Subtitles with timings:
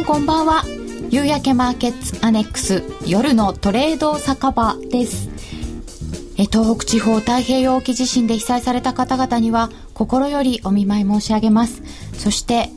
[0.00, 0.64] んこんばんは
[1.10, 5.28] 夕焼けマーケッツアネックス夜のトレード酒場です
[6.38, 11.82] え東北地方太平洋沖地震で被災された方々には心よりお見舞い申し上げます
[12.14, 12.70] そして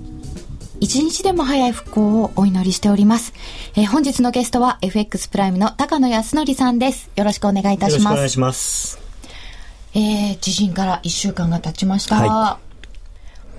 [0.82, 3.32] 一日でも早い復興をお祈りしております。
[3.78, 7.10] えー、本日のゲストは FX プライムの高野康則さんです。
[7.16, 8.04] よろしくお願いいたします。
[8.04, 9.00] よろしくお願いします。
[9.94, 12.16] えー、地震から1週間が経ちました。
[12.18, 12.60] は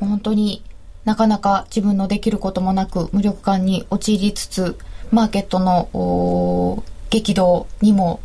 [0.02, 0.62] い、本当に
[1.04, 4.76] なかなか自分のできることもなく無力感に陥りつつ、
[5.10, 8.20] マーケットの激動にも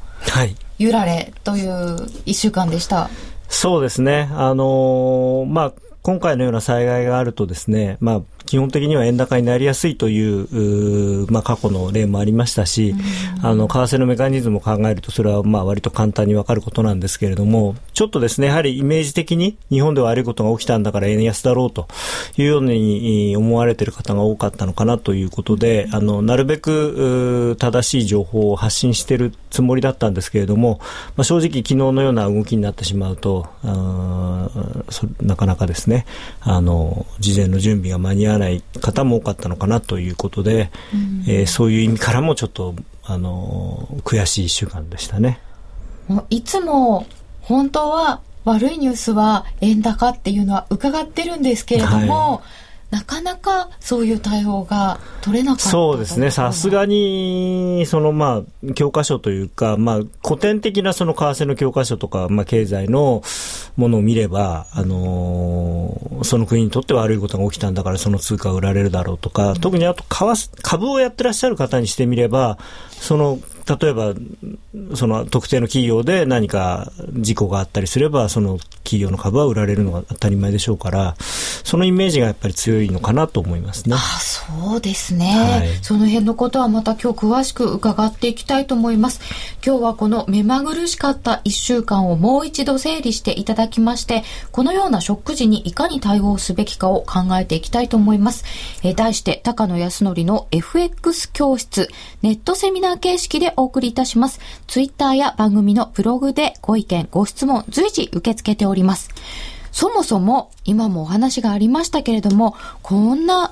[0.77, 3.03] 揺られという1週間でした。
[3.03, 3.11] はい、
[3.49, 4.29] そうですね。
[4.33, 12.95] あのー、まあ、今回のような災害があるとですね、まあ、基本的には円高になりやすいというまあ、過去の例もありましたし、
[13.43, 21.87] あの為替のメカニズムを考えるとそれはまあ割と簡単に分かることなんですけれどもちょっとですねやはりイメージ的に日本では悪いことが起きたんだから円安だろうと
[22.37, 30.79] いうように思われている方が多かったのかなということであのなるべく正しい情報を発信しているつもりだったんですけれども、
[31.15, 33.47] まあ、正直昨日のような動きになってしまうと
[35.21, 36.07] なかなかですね
[36.41, 45.39] あの事前の準備が間に合わない方も多かったのかなということで、うん、えー、そういう意味からもちょっと、あの悔しい1週間でしたね。
[46.29, 47.07] いつも
[47.41, 52.39] 本当は悪いニュースは円高っていうのは伺ってるんですけれども、はい。
[52.91, 63.21] なかなかそういう対応が取れなかったそうですね、さすがに、そのまあ、教科書というか、まあ、古典的なその為替の教科書とか、まあ、経済の
[63.77, 65.58] ものを見れば、あのー、
[66.23, 72.57] その国にとって悪いことが起きたんだから、その通貨が売られるだろうとか、特にあと株をやってらっしゃる方にしてみれば、
[72.91, 73.39] その
[73.77, 74.13] 例えば、
[74.95, 83.95] その特定の企業で何か事故があったりすれば、その企業の株は売られるのが当たり前でしょうから、そのイメージがやっぱり強いのかなと思いますね。
[83.95, 89.21] あそうですね、はい、その辺のことはまた今日詳しく伺っていきたいと思います。
[89.63, 98.43] 今日はこの目まぐるしかった1週間をもう一度整理していただきまして、このようなショック時にいかに対応すべきかを考えていきたいと思います。
[98.81, 101.89] え題して、高野康則の FX 教室、
[102.21, 104.39] ネットセミナー形式でお送りいたします。
[104.67, 109.09] ツイッターや番組のブログでご意見、ご質問随時受け付けております。
[109.71, 113.51] そもそも、今もお話がありましたけれども、こんな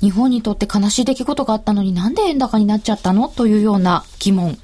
[0.00, 3.28] 日本にとって悲しい出来事があったのになんで円高になっちゃったの？
[3.28, 4.58] というような疑問。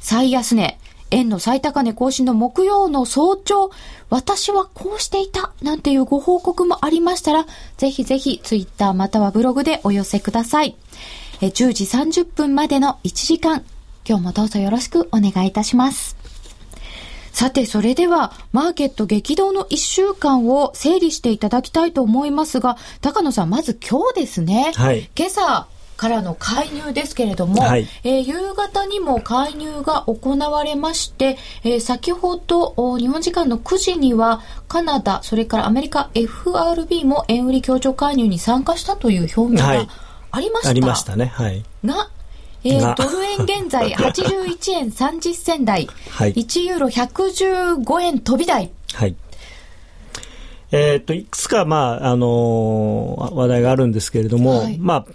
[0.00, 0.78] 最安値、
[1.10, 3.70] 円の最高値更新の木曜の早朝、
[4.08, 7.46] 私はこうしていた、なんていうご報告もありましたら、
[7.76, 10.76] ぜひぜひツイッターまたはブログでお寄せください。
[11.40, 13.64] え10時30分までの1時間、
[14.08, 16.16] 今日もどうぞよろしくお願いいたします。
[17.32, 24.72] さて、それでは、マーケット激動の1週間を整理していただきたいと思いますが、高野さん、まず今日ですね。
[24.74, 25.10] はい。
[25.14, 25.66] 今朝、
[25.96, 39.86] からの介入ですけれども、はい、えー、夕方にも介入が行われまして、えー、先ほど日本時間の9時にはカナダ、それからアメリカ FRB も円売り協調介入に参加したという表明が
[40.30, 40.68] ありました。
[40.68, 41.26] はい、ありましたね。
[41.26, 41.64] はい。
[41.84, 42.10] が、
[42.66, 48.70] えー、ドル円現在 81円30銭台、はい、1ユーロ115円飛び台。
[48.94, 49.14] はい。
[50.72, 55.06] えー、っと、いくつか、まあ、あのー、話題があるんですけれども、はい、まあ、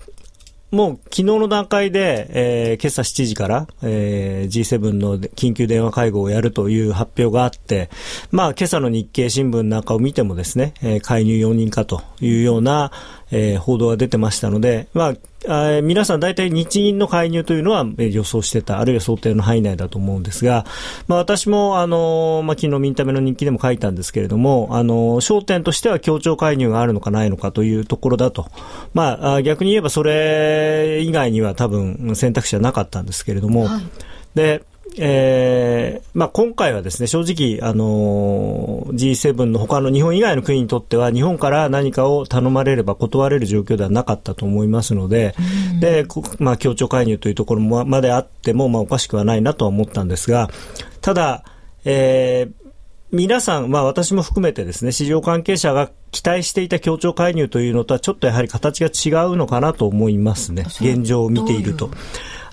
[0.72, 7.90] もう昨日の段階で、えー、今朝7時から、えー、G7 の緊急電話会合をやるという発表があって、
[8.32, 12.92] まあ今朝の日経新聞なんかを見てもですね、えー、介入容認かというような、
[13.32, 15.14] えー、報道が出てましたので、まあ、
[15.48, 20.66] あ皆さん大体日銀の介入というのは予想してた、あるいは想定の範囲内だと思うんですが、
[21.08, 28.48] まあ、私も、あの、まあ、昨日ミンタメの日記でも書いたんですけれども、あの、焦点としては協調介入があるのかないのかというところだと。
[28.94, 33.84] まあ、逆に言えばそれ以外には多分選択肢はなかったんですけれども、はい、
[34.36, 34.64] で、
[34.98, 45.34] えーまあ、今回はですね正直、あのー、G7 の他の日本以外の国にとっては日本から何かを頼まれれば断れる状況ではなかったと思いますので、
[45.80, 46.06] で
[46.40, 50.50] まあ、協調介入というところまであっても、まあ、おかしくはないなとは思ったんですが
[51.00, 51.46] ただ、
[51.86, 52.62] えー、
[53.12, 60.66] 皆さん、まあ私も含めてですね、市場関係者が期待していた協調介入というのとはちょっとやはり形が違うのかなと思いますね。
[60.68, 61.90] 現状を見ていると。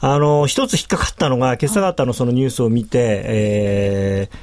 [0.01, 4.37] あの、一つ引っかかったのが、今朝方のそのニュースを見て、えー、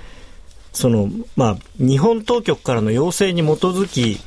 [0.74, 4.19] その、まあ、日本当局からの要請に基づき、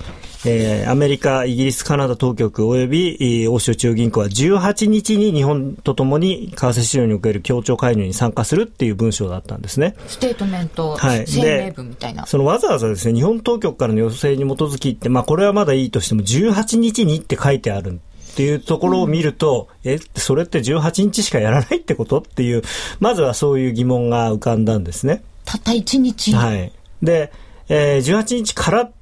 [0.46, 9.96] えー、アメリカ、イギリス、カナダ当局及び欧州中央銀行は18日に日本とともに為替市場における協調介入に参加するっていう文章だったんですね。
[10.06, 12.24] ステートメント、はい、声明文みたいな。
[12.26, 18.00] そのわざわざですね、日本当局からの要請に基づきって、まあこれはまだいいとしても18日にって書いてある
[18.38, 22.20] っていうところを見ると、うん、え、それって18日しかやらないってこと？
[22.20, 22.62] っていう、
[23.00, 25.24] まずはそういう疑問が浮かんだんですね。
[25.44, 26.34] たった1日？
[26.34, 26.72] はい。
[27.02, 27.32] で、
[27.68, 28.92] えー、18日からっ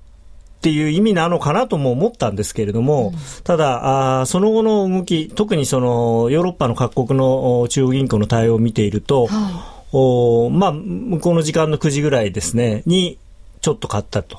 [0.62, 13.19] ていう意味なのかなとも思ったんですけれども、うん、ただあ、その後の動き、特にそのヨーロッパの各国の中央銀行の対応を見ていると、はおまあ、向こうの時間の9時ぐらいですね、に
[13.61, 14.39] ちょっと買ったと。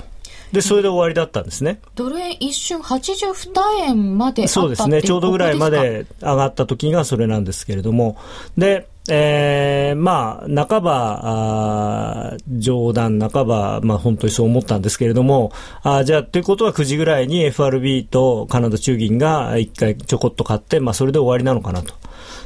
[0.51, 1.79] で、それで終わりだったんですね。
[1.95, 3.51] ドル円一瞬82
[3.81, 5.01] 円までそうですね。
[5.01, 8.17] ちょうどぐらいまで上がった時がそれなんですけれども。
[8.57, 15.51] で、えー、まあ、半ば、あ冗談、半ば、まあ、本当にそう思ったんですけれども、
[15.83, 21.93] あじゃあ、ということは9時ぐらいに FRB とカナダ中銀が一回ちょこっと買って、まあ、それで終わりなのかなと。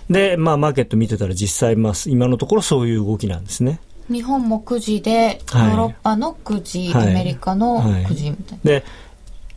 [0.09, 3.79] で、まあ、マーケット見てたら実際、まあ、今のところそういう動きなんですね。
[4.09, 8.71] 日本も9時で、ヨーロッパの9時、はい、アメリカの9時みたいな。
[8.71, 8.83] で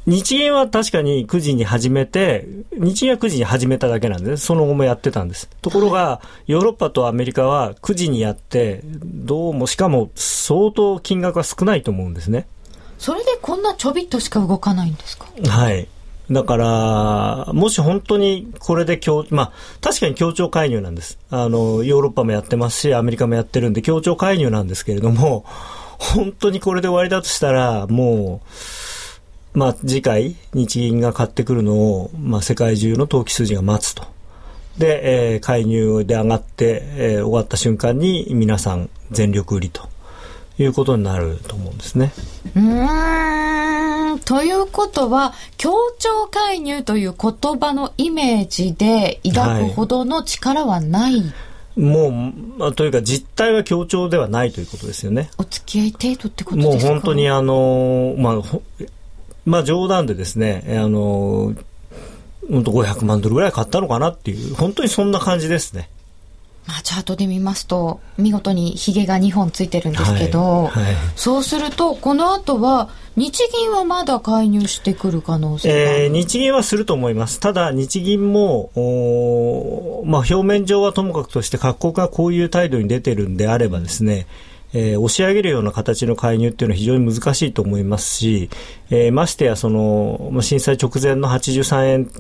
[0.07, 2.47] 日銀は確かに9時に始めて、
[2.77, 4.45] 日銀は9時に始めただけなんです。
[4.45, 5.49] その後もやってたんです。
[5.63, 12.47] ところが、ヨーロッパとアメリカは9時にやって、どうも、しかも相当金額が少ないと思うんですね。
[12.99, 15.27] それでこんなちょびっとしか動かないんですか？
[15.49, 15.89] はい。
[16.31, 21.19] だから、もし本当にこれで協、まあ、確かに協調介入なんです。
[21.31, 25.45] あの、ヨーロッパもやってますし、アメリカもやってるんで、協調介入なんですけれども、
[25.99, 28.41] 本当にこれで終わりだとしたら、も
[29.55, 34.05] う、まあ、次回、日銀が買ってくるのを、まあ、世界中の投機筋が待つと。
[34.79, 39.89] で、えー、介入で上がって、えー、終わった瞬間に皆さん全力売りと
[40.59, 42.13] いうことになると思うんですね。
[42.57, 42.61] う
[44.15, 51.23] んということは、協調介入という言葉のイメージで抱くほどの力はない、はい
[51.77, 52.13] もう、
[52.57, 55.29] まあ、というか実態は協調ではないということですよね。
[55.39, 56.85] お付き合い程度ってことですか？
[56.85, 58.35] もう本当にあの、まあ、
[59.45, 61.53] まあ冗談でですね、あの、
[62.49, 65.89] 本当500万ドルぐらい買ったのかなっていう、本当にそんな感じですね。
[66.67, 77.39] まあ、チャートで見ますと見事にひげが2本ついてるんですけど、はいはい、そうするとこの後は日銀はまだ介入してくる可能性が、えー、日銀はすると思います。
[77.39, 78.71] ただ日銀も
[80.05, 84.27] まあ、表面上はともかくとして各国がこういう態度に出てるんであればですね、
[84.73, 88.51] えー、押し上げるような形の介入っていうのは非常に難しいと思いますし、
[88.91, 92.11] えー、ましてやその震災直前の83円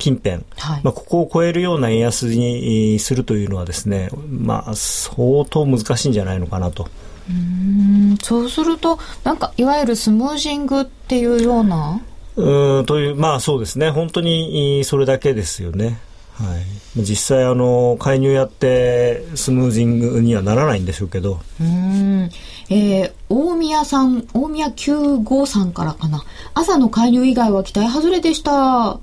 [0.00, 6.88] 近辺、はい、まあ、ここを超えるような円安にするというのはですね、まあ、相当難しいんじゃないのかなと。
[7.28, 12.00] うんそうすると、なんかいわゆるスムージングっていうような？
[12.34, 16.00] うんという、まあそうですね、本当にそれだけですよね。
[16.32, 16.56] は
[16.96, 21.38] い、実際あの、介入やってスムージングにはならないんでしょうけど。
[21.60, 22.30] うん
[22.70, 26.24] えー、大宮さん、大宮95さんからかな。
[26.54, 28.98] 朝の介入以外は期待外れでした。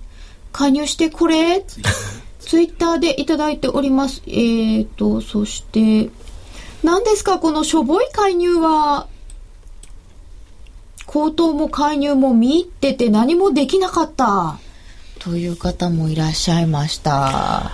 [0.51, 1.63] 加入してこれ？
[2.39, 4.21] ツイッターでいただいております。
[4.27, 6.09] えーと、そして、
[6.83, 7.39] 何ですか？
[7.39, 9.07] このしょぼい介入は、
[11.05, 14.59] 口頭も介入も見入ってて何もできなかった。
[15.19, 17.71] という方もいらっしゃいました。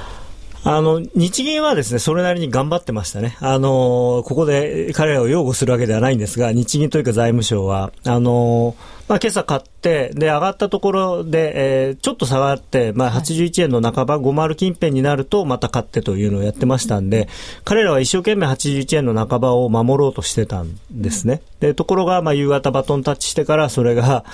[0.65, 3.35] あの、日銀はですね、それなりに頑張ってましたね。
[3.41, 8.75] あの、ここで彼らを擁護するわけではないんですが、日銀というか財務省は、あの、
[9.13, 17.29] まあ、今朝買って、で、上がったところで、えー、ちょっと下がって、まあ、81円の半ば、50近辺になると、また買ってというのをやってましたんで、
[17.63, 21.43] 彼らは一生懸命81円の半ばを守ろうとしてたんですね。
[21.59, 24.25] で、ところが、まあ、夕方バトンタッチしてから、それが、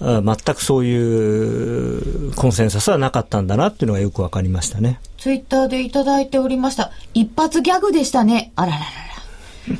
[0.00, 0.24] 全
[0.56, 4.98] くそういうコンセンサスはなかったんだなっていうのがよくわかりましたね。
[5.18, 6.90] ツイッターでいただいておりました。
[7.14, 8.50] 一発ギャグでしたね。
[8.56, 8.90] あらららら。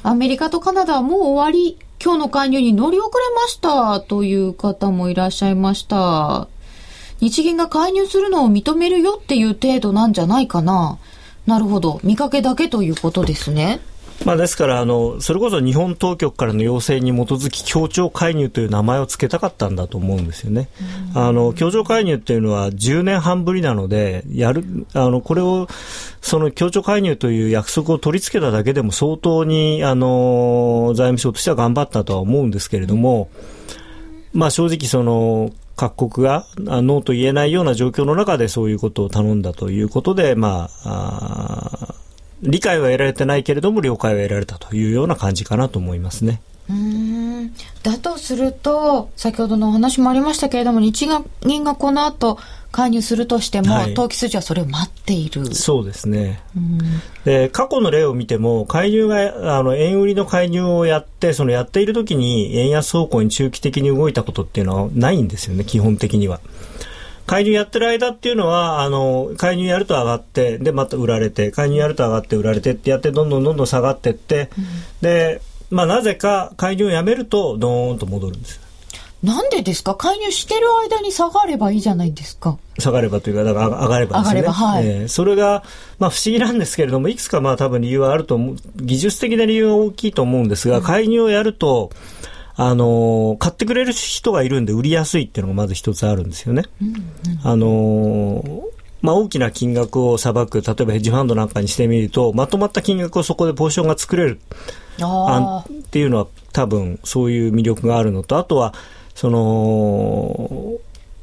[0.05, 1.79] アメリカとカナダはもう終わり。
[2.03, 6.49] 今日の介入に乗り遅れましたという方もいらっしゃいました。
[7.21, 10.99] 日銀が介入するのを認めるよっていう程度なんじゃないかな。
[11.47, 12.01] なるほど。
[12.03, 13.81] 見かけだけということですね。
[14.25, 20.69] まあ、ですからあの、それこそ日本当局からの要請に基づき協調介入という名前を付けたかったんだと思うんですよね。
[21.15, 25.69] あの協調介入っていうのは10年半ぶりなので、やるあのこれを
[26.21, 33.31] その協調介入という約束を取り付けただけでも相当にあの財務省としては頑張ったとは思うんですけれども、
[34.35, 42.00] まあ、正直その各国がノーと言えないような状況の中でそういうことを頼んだということで、まあ、あ
[42.43, 46.41] 理解は得られてないけれども了解は得られたというような感じかなと思いますね。
[46.69, 47.53] うん。
[47.83, 51.09] だとすると先ほどのお話もありましたけれども日
[51.43, 52.39] 銀がこの後
[52.71, 55.55] 介入するとしても、はい、投機筋はそれを待っている。
[55.55, 56.41] そうですね、
[57.25, 66.41] で過去の例を見ても介入があの円売りの介入をやってそのやっている時に円安方向に中期的に動いたことっていうのはないんですよね基本的には。
[67.27, 74.65] 介入やってる間っていうのは、あの、介入やると上がって、で、また売られて、介入やると上がって売られてってやって、どんどんどんどん下がってって、うん、
[75.01, 78.61] で、まあ、なぜか介入をやめると、ドーンと戻るんです。
[79.23, 79.95] なんでですか？
[79.97, 82.57] 介入してる間に下がればいいじゃないですか。
[82.79, 84.41] 下がればというか、だから上がればですね。
[84.41, 84.87] 上がれば、はい。
[84.87, 85.63] えー、それが、
[85.99, 91.91] まあ不思議なんですけれども、いくつかまあ多分理由はあると思う、技術的な理由が大きいと思うんですが、介入をやると、
[92.63, 96.65] あのー、買ってくれる人がいるんで売りやすいっていうのがまず一つあるんですよね。
[96.83, 96.95] うんうん、
[97.43, 98.63] あのー、
[99.01, 104.41] まあ、大きな金額をさばく、例えばヘッジファンドなんかにしてみると、まとまった金額をそこでポジションが作れる
[105.01, 108.75] あっていうのは多分そういう魅力があるのと、あとは、
[109.15, 110.75] その、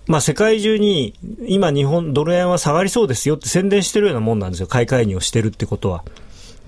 [0.08, 1.13] まあ、世界中に
[1.48, 6.03] 今日本ドル円は下がりそうですよって宣伝してるようなもんなんですよ買い介入をしてるってことは。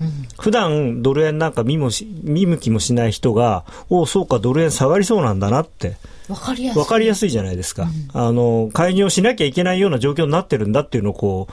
[0.00, 5.96] うん、普段ドル円なんか見もし見向きもしない人が、おお、そうか、ドル円下がりそうなんだなって。
[6.28, 6.84] わかりやすい。
[6.84, 11.48] かりやすいじゃないですか、うん、あの、介入をしなきゃいけないような状況になってるんだっていうのをこ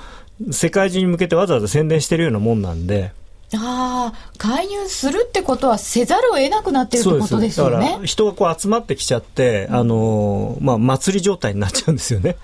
[0.48, 3.12] う、世界中に向けてわざわざ宣伝してるようなもんなんで。
[3.56, 7.86] ああ、介入するってことはせざるを得なくなってるってことですよね。
[7.86, 12.36] だから人がこう集まってきちゃって、あのまあ、祭り状態になっちゃうんですよね。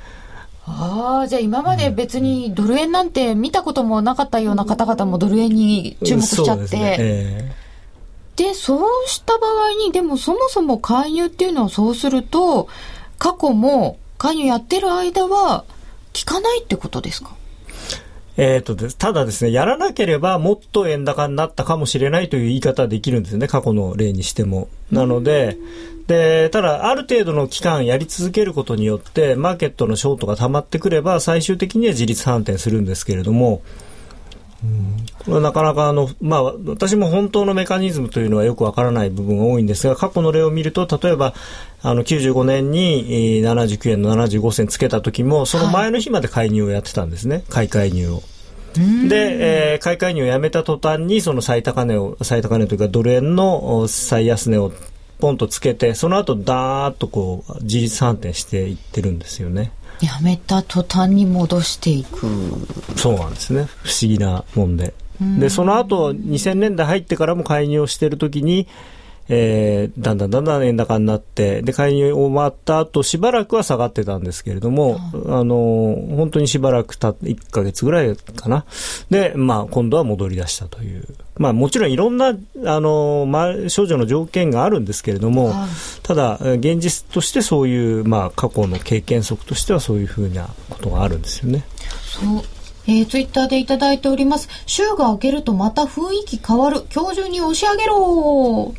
[0.66, 6.78] ああ、じゃあ今まで別にドル円なんて見たこともなかったような方々もドル円に注目しちゃって。
[6.78, 12.70] ねえー、で、そうした場合に、でもそもそも介入っていうのはそうすると、
[13.20, 15.66] 過去も介入やってる間は
[16.14, 17.36] 効かないってことですか
[18.36, 24.70] え、ー、とで、ただですね、やらなければもっと円高になったかもしれないという言い方はできるんですね、過去の例にしても。
[24.92, 25.58] なので、
[26.08, 33.62] で、ただ、ある程度の期間やり続けることによって、マーケットのショートが溜まってくれば、最終的には自立反転するんですけれども、
[35.20, 41.34] これはなかなかあの、まあ、私も本当のメカニズムというのはよくわからない部分が多いんですが、過去の例を見ると、例えば、
[41.82, 48.24] あの、95年に79円の75銭つけた時も、その前の日まで介入をやってたんですね、はい、買い介入を。
[49.08, 54.72] で、えー、買い介入をやめた途端に、その最高値を、最高値というかドル円の最安値を
[55.20, 59.72] ポンとつけて、その後ダーッとこう、自立反転していってるんですよね。
[60.04, 62.28] やめた途端に戻していく。
[62.98, 63.68] そうなんですね。
[63.84, 64.94] 不思議なもんで。
[65.40, 68.68] で、その後、2000年代入ってからも介入をしているときに、
[69.30, 78.66] えー、だんだんだんだん円高になって、で、介入終わった後、しばらくは下がってたんですけれども、あの、本当にしばらくた1ヶ月ぐらいかな。
[79.10, 81.08] で、まあ、今度は戻り出したという。
[81.38, 85.54] まあ、もちろんいろんな、あの、まあ、少女の条件があるんですけれども、
[86.04, 91.64] ただ、現実としてそういう、まあ、過去の経験則としてはそういうふうなことがあるんですよね。
[92.04, 92.44] そう
[92.86, 94.50] えー、ツイッターでいただいております。
[94.66, 96.82] 週が明けるとまた雰囲気変わる。
[96.94, 98.74] 今日中に押し上げろ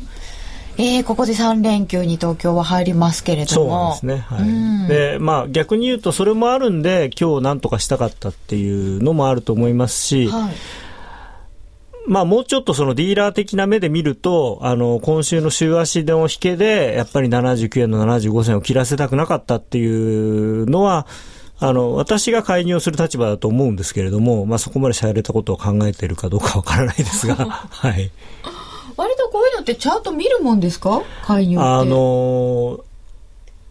[0.77, 3.95] えー、ここで3連休に東京は入りますけれども。
[3.95, 4.25] そうですね。
[4.27, 4.87] はい。
[4.87, 10.53] で、まあ逆に言うとそれもあるんで、今日なんとかしたかったっていうのもあると思いますし、はい、
[12.07, 21.07] まあもうちょっとそのディーラー的な目で見ると、あの、今週の週足の引けで、やっぱり79円の75銭を切らせたくなかったっていうのは、
[21.57, 27.35] あの、私が介入する立場だと思うんですけれども、まあそこまでしゃれたことを考えているかどうかわからないですが、
[27.71, 28.11] はい。
[29.65, 31.01] ってちゃんと見るもんですか？
[31.25, 32.79] 介入あの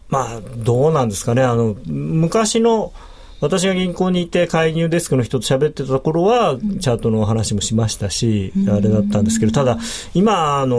[0.09, 1.43] まあどうなんですかね。
[1.43, 2.93] あの昔の
[3.41, 9.79] 私が銀行にいて介入デスクの人と喋ってた頃は、チャートの話もしましたし、うん、あれだったんですけど、ただ、
[10.15, 10.77] 今、あの、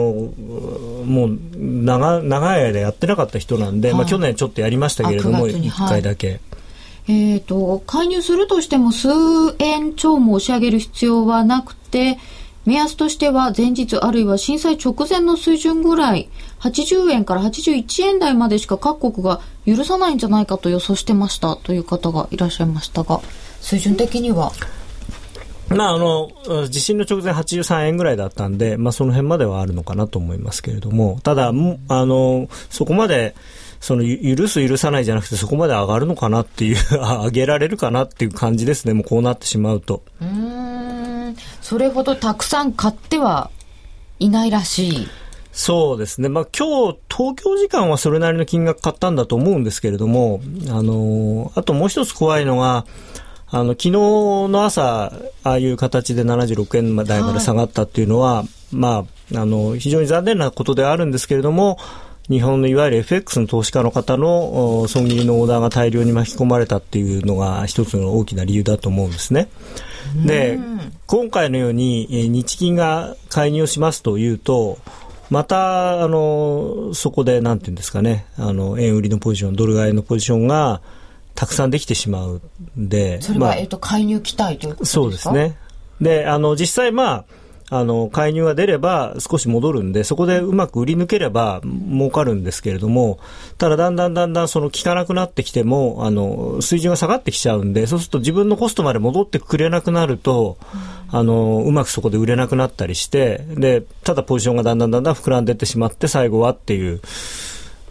[1.04, 6.28] もう長、長い間やってなかった人なんで、まあ去年ちょっとやりましたけれども、1回だけ。
[6.28, 6.40] はい。
[7.08, 9.08] えっ、ー、と、介入するとしても数
[9.60, 12.18] 円超も押し上げる必要はなくて、
[12.66, 16.28] 目安としては前日あるいは震災直前の水準ぐらい、
[16.60, 23.20] 80円から81円台までしか各国が許さないんじゃないかと予想してましたという方がいらっしゃいましたが、
[23.60, 24.50] 水準的には？
[25.68, 26.30] まあ、あの、
[26.68, 33.34] 地震の直前83円ぐらいだったんで、まあ、その辺まではあるのかなと思いますけれども、ただ、あの、そこまで、
[33.80, 40.02] その、許す許さないじゃなくて、そこまで上がるのかなっていう、 上げられるかなっていう感じですね、もうこうなってしまうと。
[40.20, 40.75] うん
[41.68, 43.50] それほどたくさん買っては
[44.20, 45.08] いないらしい。
[45.50, 46.28] そうですね。
[46.28, 52.86] まあ今日、東京時間はそれなりの金額買ったんだと思うんですけれども、あの、あともう一つ怖いのが、
[53.50, 59.04] あの、昨日の朝、ああいう形で76円台まで下がったっていうのは、はい、ま
[59.34, 61.78] あ、あの、非常に残念なことであるんですけれども、
[62.30, 69.48] 日本のいわゆる FX の投資家の方の損切りのオーダーが大量に巻き込まれたっていうのが一つの大きな理由だと思うんですね。
[70.24, 70.58] で、
[71.06, 74.78] 今回のように日銀が介入しますというと、
[75.28, 80.80] また、あの、そこで、なんていうんですかね、あの、円売りのポジション、ドル買いのポジションが、
[81.34, 82.40] たくさんできてしまう
[82.78, 83.20] んで。
[83.20, 84.94] それは、まあ、えっと、介入期待ということですか？
[84.94, 85.58] そうですね。
[86.00, 87.24] で、あの、実際まあ、
[87.68, 93.18] あの、介入が出れば少し戻るんで、そこでうまく売り抜ければ儲かるんですけれども、
[93.58, 100.58] ただだんだんだんだんその効かなくなってきても、あの、水準が下がってきちゃうんで、そうすると自分のコストまで戻ってくれなくなると、
[101.10, 107.00] あの、うまくそこで売れなくなったりして、で、ただポジションがだんだんだんだん膨らんでいってしまって、最後はっていう、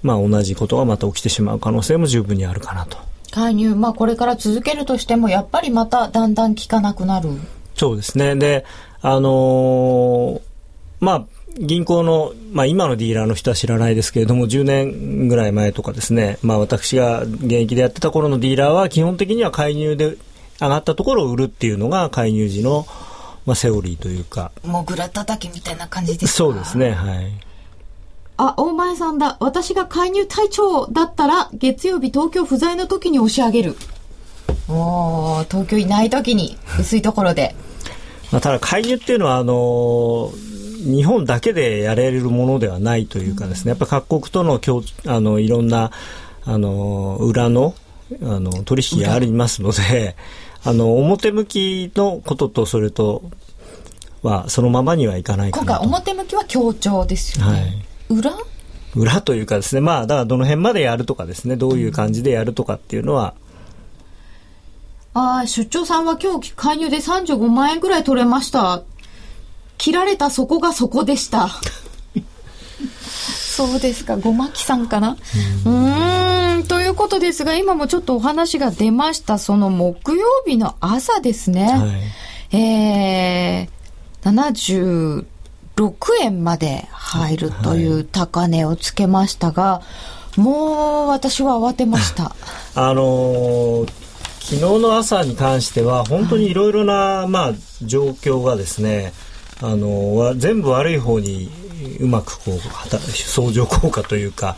[0.04, 2.98] まあ同じことがまた起きてしまう可能性も十分にあるかなと。
[3.32, 7.30] 介入、まあこれから続けるとしても、やっぱりまただんだん効かなくなる。
[7.76, 8.36] そうですね。
[8.36, 8.66] で、
[9.08, 10.42] あのー、
[11.00, 11.26] まあ、
[11.60, 20.18] 銀行の、まあ、今のディーラーの人は知らないですけれども、10年ぐらい前とかですね、まあ、私が現役でやってた頃のディーラーは、基本的には介入で
[20.60, 22.88] 上がったところを売るっていうのが、介入時の、
[23.46, 24.52] まあ、セオリーというか。
[24.64, 26.38] もぐら叩きみたいな感じですか？
[26.38, 27.32] そうですね、はい。
[28.38, 29.38] あ、大前さんだ。
[29.40, 33.76] 私が介入隊長だったら、月曜日東京不在の時に押し上げる。
[34.68, 37.56] お東京いない時に、薄いところで。
[38.32, 40.32] まあ、ただ介入っていうのはあの
[40.86, 45.92] 日本だけでやれるものではないというかですねやっぱ各国との共あのいろんな
[46.44, 47.74] あの裏の
[48.22, 50.16] あの取引がありますので
[50.64, 53.24] あの表向きのこととそれと
[54.22, 58.32] はそのままにはいかないかな今回表向きは協調ですよね、はい、裏？
[58.96, 63.36] 裏というかですねまあだからどの辺までやるとかですねどういう感じでやるとかっていうのは、
[65.18, 68.84] ああ、出張さんは今日介入で35万円ぐらい取れました。
[69.78, 71.50] 切られたそこがそこでした。
[73.02, 75.16] そうですか、ごまきさんかな？
[75.66, 81.64] うん、ということですが、今もちょっとお話が出ました、その木曜日の朝ですね。
[82.52, 85.26] はい、えー、
[85.76, 89.82] 76円まで入るという高値をつけましたが、は
[90.38, 92.36] い、もう私は慌てました。
[92.76, 94.05] あのー
[94.46, 99.12] 昨日の朝に関しては本当にいろいろな、まあ、状況がですね
[99.60, 101.50] あの全部悪い方に
[102.00, 104.56] うまくこう相乗効果というか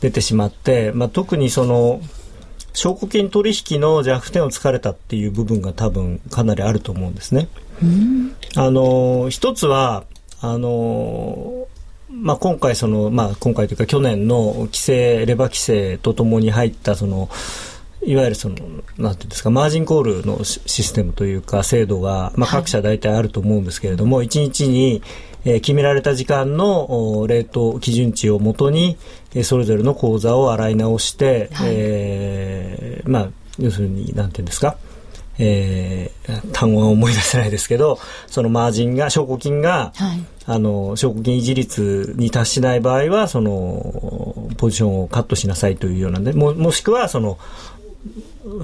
[0.00, 2.02] 出てしまって、まあ、特にその
[2.74, 7.48] 証拠金取引の弱点を突かれたっていう部分が多分かなりあると思うんですね。
[8.56, 10.04] あの一つは
[10.42, 11.66] あの
[12.10, 17.30] まあ、今回その、まあ、今回というか去年の規制レバー規制とともに入ったその
[18.02, 18.56] いわゆるその、
[18.98, 25.02] なんていうんですか、マージンコールのシステムというか、制度が、まあ、各社大体あると思うんですけれども、はい、1日に、
[25.44, 28.96] えー、決められた時間のレート基準値をもとに、
[29.34, 34.76] えー、それぞれの口座を洗い直して、はい、えー、まあ、要するに、なんていうんですか、
[35.38, 47.38] えー、単語は思い出せないですけど、そのマージンが、証拠金が、はい、あの、証拠金維持率に達しない場合は、その、ポジションをカットしなさいというようなで、ももしくは、その、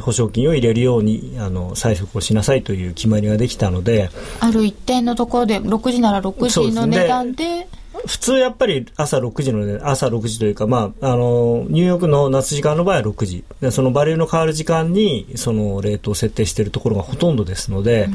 [0.00, 4.10] 保証金を入れるようにあの催促をしなさいという決まりができたので。
[4.40, 7.68] ある一定のところで6時なら6時の値段で。
[8.06, 13.44] 普通やっぱり朝6時の、ね、朝6時というか、まあ、あのニューヨークの夏時間の場合は6時。
[13.60, 18.08] でそのバレルの変わる時間にそのレートを設定しているところがほとんどですので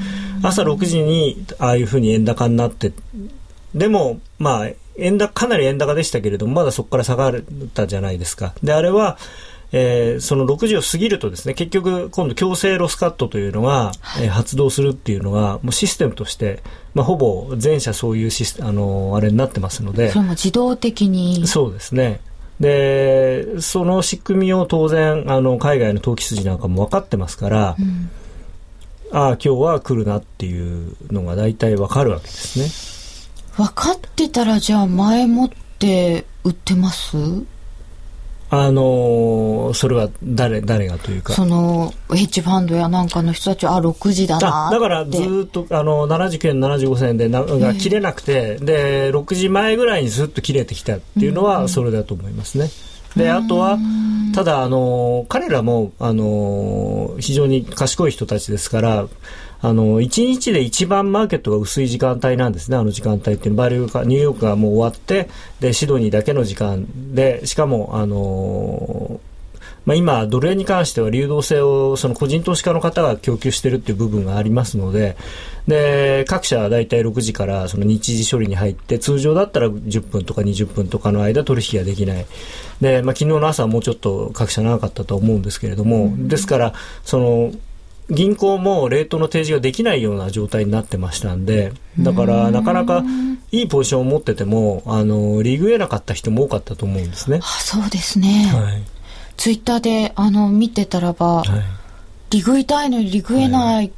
[0.44, 2.94] 朝6時にああいうふうに円高になって
[3.74, 7.42] でもまあ円高かなり円高でしたけれどもまだそこから下がっ
[7.74, 8.54] たじゃないですか。
[8.64, 9.18] であれは
[9.74, 16.62] えー、その6時を過ぎるとですね結局今度強制ロスカットというのが、はい、えー、発動するっていうのがもうシステムとして、
[16.94, 20.10] まあ、ほぼ全社そういうシスあのあれになってますので。
[20.12, 21.48] それも自動的に。
[21.48, 22.20] そうですね。
[22.60, 28.12] でその仕組みを当然あの海外の投機筋なんかも分かってますから、うん、
[29.12, 33.66] ああ今日は来るなっていうのが大体分かるわけですね。
[33.66, 37.18] 分かってたらじゃあ前もって売ってます？
[38.54, 41.32] あのそれは誰誰がというか。
[41.32, 52.70] そのヘッジファンドやなんかの人たちはあ6時だなだからずっとあの79円75銭でなが切れなくて、えー、で6時前ぐらいにずっと切れてきたっていうのはそれだと思いますね。
[53.16, 53.78] であとは
[54.36, 59.08] ただあの彼らもあの非常に賢い人たちですから
[59.62, 63.62] あの、1日で一番マーケットが薄い時間帯なんですね、あの時間帯っていうの。
[63.62, 69.20] は、バリューが、ニューヨークがもう終わって、で、シドニーだけの時間で、しかも、あの
[69.86, 75.18] まあ、今、ドル円に関しては流動性をその個人投資家の方が供給しているという部分がありますので、
[75.68, 82.26] で各社は大体6時からその日時処理に入って、通常だったら10分とか20分とかの間、取引ができない、
[82.80, 87.52] でまあ昨日の朝はもうちょっと各社長かったと思うんですけれども、ですから、その
[88.12, 93.04] 銀行もレートの提示ができないような状態になってましたんで、だからなかなか
[93.52, 97.40] いいポジションを持ってても、あの、リーグえなかった人も多かったと思うんですね。
[97.42, 98.52] あそうですね。
[98.54, 98.84] はい。
[99.38, 101.48] ツイッターであの見てたらば、はい、
[102.32, 103.92] リグいたいのにリグえない、はい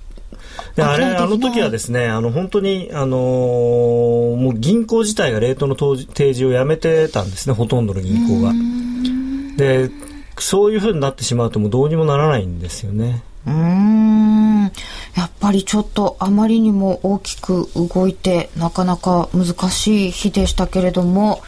[0.76, 8.54] であれ、あの時はですね、あの、本当に、あのー、もう銀行自体がレートの提示をやめてたんですね、ほとんどの銀行が。
[9.58, 9.90] で、
[10.40, 13.24] そういうふうになってしまうともうどうにもならないんですよね。
[13.46, 14.72] うん。
[15.16, 21.44] やっぱりちょっとあまりにも大きく動いてなかなか難しい日でしたけれども、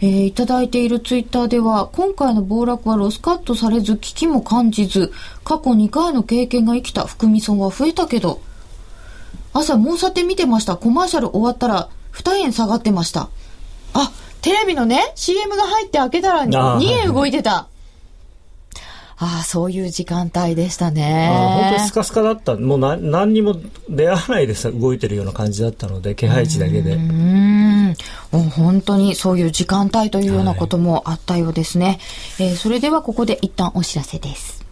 [0.00, 5.12] えー、いただいているツイッターでは今回の暴落はロスカットされず危機も感じず
[5.44, 8.40] 過去2回の経験が生きた含み損は増えたけど
[9.52, 10.76] 朝もうさて見てました。
[10.76, 13.28] コマーシャル終わったら2円下がってました。
[13.92, 17.68] あテレビのね CM が入って開けたら2円動いてた
[19.24, 21.28] ああ、そういう時間帯でしたね。
[21.30, 22.56] 本当にスカスカだった。
[22.56, 23.54] もうな何にも
[23.88, 26.94] 出会わないでさ、動いてるような感じだったので、気配値だけで。
[26.94, 27.94] うん。
[28.50, 32.00] 本当にそういう時間帯というようなこともあったようですね。
[32.36, 34.64] はい、えー、それではここで一旦お知らせです。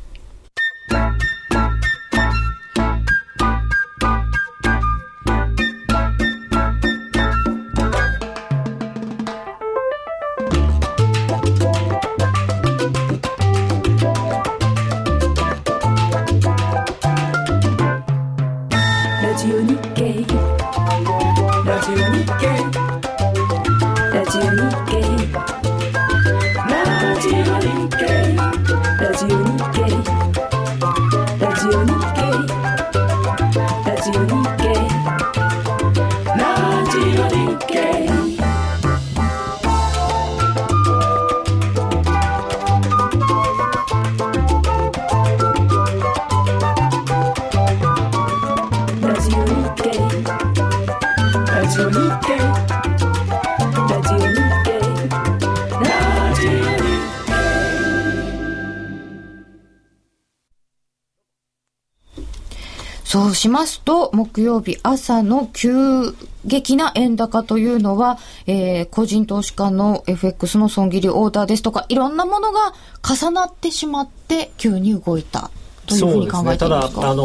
[63.10, 75.50] そうしますと、木曜日朝の急激な円高というのは、えー、個人投資家の FX の損切りオーダーですとか、いろんなものが重なってしまって、急に動いた。
[75.86, 77.24] というふうに考えていますか、ね、ただ、あの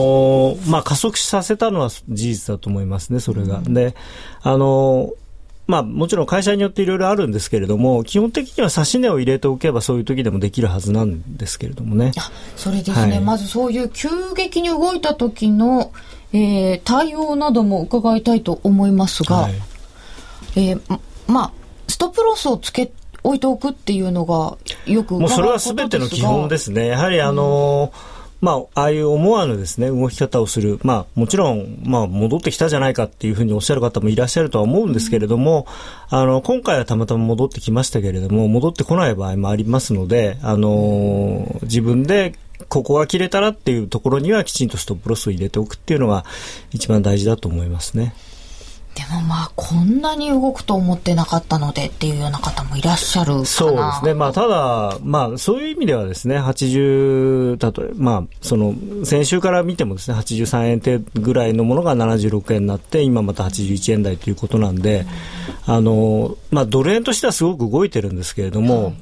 [0.56, 3.60] ー、まあ、加速させたのは事実だと思いますね、それが。
[3.60, 3.94] うん、で、
[4.42, 5.25] あのー
[5.68, 12.12] まあ、もちろん会社によっていろいろあるんですけれども、基本的には指値を入れておけば、そういう時でもできるはずなんですけれどもね。
[12.56, 15.92] それですね、はい、まずそういう急激に動いた時の、
[16.34, 19.54] えー、対応なども伺いたいと思いますが、はい、
[20.56, 21.52] えー、まあ、
[21.88, 22.92] ストップロスをつけ
[23.24, 26.88] 置いておくっていうのがよくもうそれはすべての基本ですね。
[26.88, 30.80] やはりあのーうんまあ、ああいう思わぬですね、動き方をする。
[30.84, 35.68] まあ、もちろん、まあ、戻ってきたじゃないかっていうふうにおっしゃる方もいらっしゃるとは思うんですけれども、
[36.10, 42.36] あの、今回はたまたま戻ってきましたけれども、戻ってこない場合もありますので、あの、自分で
[42.70, 46.26] ここが切れたらっていうところにはきちんとストップロスを入れておくっていうのが
[46.72, 48.14] 一番大事だと思いますね。
[48.96, 54.14] でもまあこんなに動くと思ってなかったのでっていうような方もいらっしゃるそうですね。
[54.14, 65.06] まあただ、まあそういう意味ではですね、80、例えば、まあその先週から見てもですね、83円程ぐらいのものが76円になって、今また81円台ということなんで、
[65.68, 68.94] うん、あの、まあドル円としてはすごく動いてるんですけれども、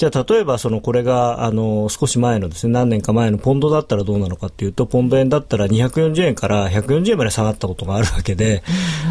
[0.00, 8.62] じゃあ例えばそのこれがあの少し前のですね何年か前のポンドだったらどうなのかっていうとポンド円だったら240円から140円まで下がったことがあるわけで、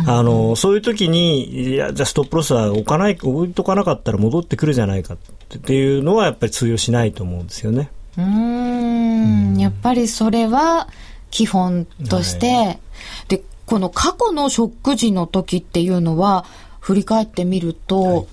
[0.08, 5.17] あのそういう時にいやじゃあストップロスは置かない置いとかなかったら戻ってくるじゃないかっ
[5.62, 7.91] ていうのはやっぱり通用しないと思うんですよね。
[8.17, 10.88] うん、やっぱりそれは
[11.30, 12.80] 基本として、はい、
[13.28, 16.45] でこの過去のショック時の時っていうのは
[16.80, 18.28] 振り返ってみると、はい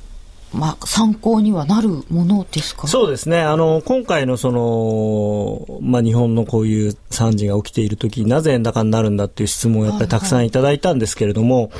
[0.52, 2.87] まあ、参考にはなるものですか？
[2.87, 3.40] そうですね。
[3.40, 11.72] あの、今回のその、まあ、日本のこういう惨事が起きているとき、なぜ円高になるんだっていう質問をやっぱりたくさんいただいたんですけれども、はいはい、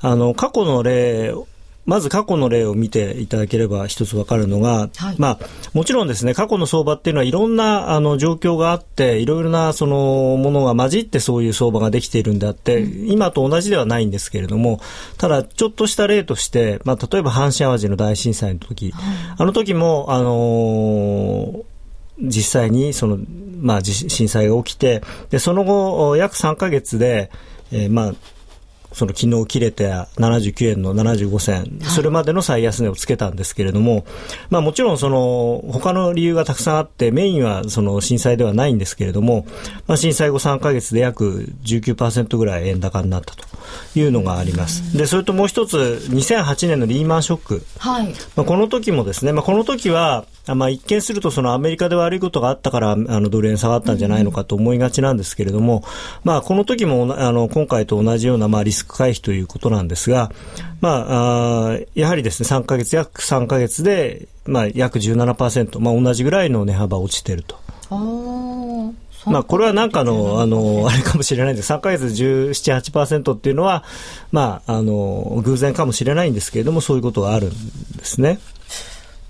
[0.00, 1.32] あの、過去の例
[1.88, 14.80] まず過去の例を見ていただければ一つわかるのが、はい、まあ、もちろんですね、過去の相場っていうのはいろんなあの状況があって、いろいろなそのものが混じってそういう相場ができているんであって、うん、今と同じではないんですけれども、
[15.16, 19.04] ただちょっとした例として、まあ、例えば阪神淡路の大震災の時、はい、
[19.38, 21.62] あの時も、あのー
[22.20, 23.18] 実際にその、
[23.60, 27.30] まあ、震災が起きて、で、その後、約3ヶ月で、
[27.70, 28.14] えー、まあ、
[28.98, 34.04] その昨日切れて79円の75銭、それまでの最安値をつけたんですけれども、
[34.50, 39.46] まあもちろんその他の理由がたくさんあって、メインはその震災ではないんですけれども、
[39.86, 43.46] まあ震災後3ヶ月で約19%ぐらい円高になったと
[43.94, 44.98] いうのがあります。
[44.98, 47.66] で、それともう一つ、2008年のリーマンショック。
[47.78, 48.08] はい。
[48.34, 55.82] まあこの時もですね、まあこの時は、まあ、一見するとそのアメリカで悪いことがあったからあのドル円下がったんじゃないのかと思いがちなんですけれども、
[56.24, 60.30] まあ、この時もあの今回と同じようなまあリスク回避ということなんですが、
[60.80, 67.58] まあ、あやはりですね3ヶ月約3ヶ月で、まあ、約17%、まあ、同じぐらいの値幅落ちてると。
[69.26, 71.72] まあ、これはなんかの、あの、あれかもしれないです。
[71.72, 73.84] 3ヶ月17、8%っていうのは、
[74.32, 77.50] まあ、あの、偶然かもしれないんですけれども、そういうことがあるん
[77.96, 78.38] ですね。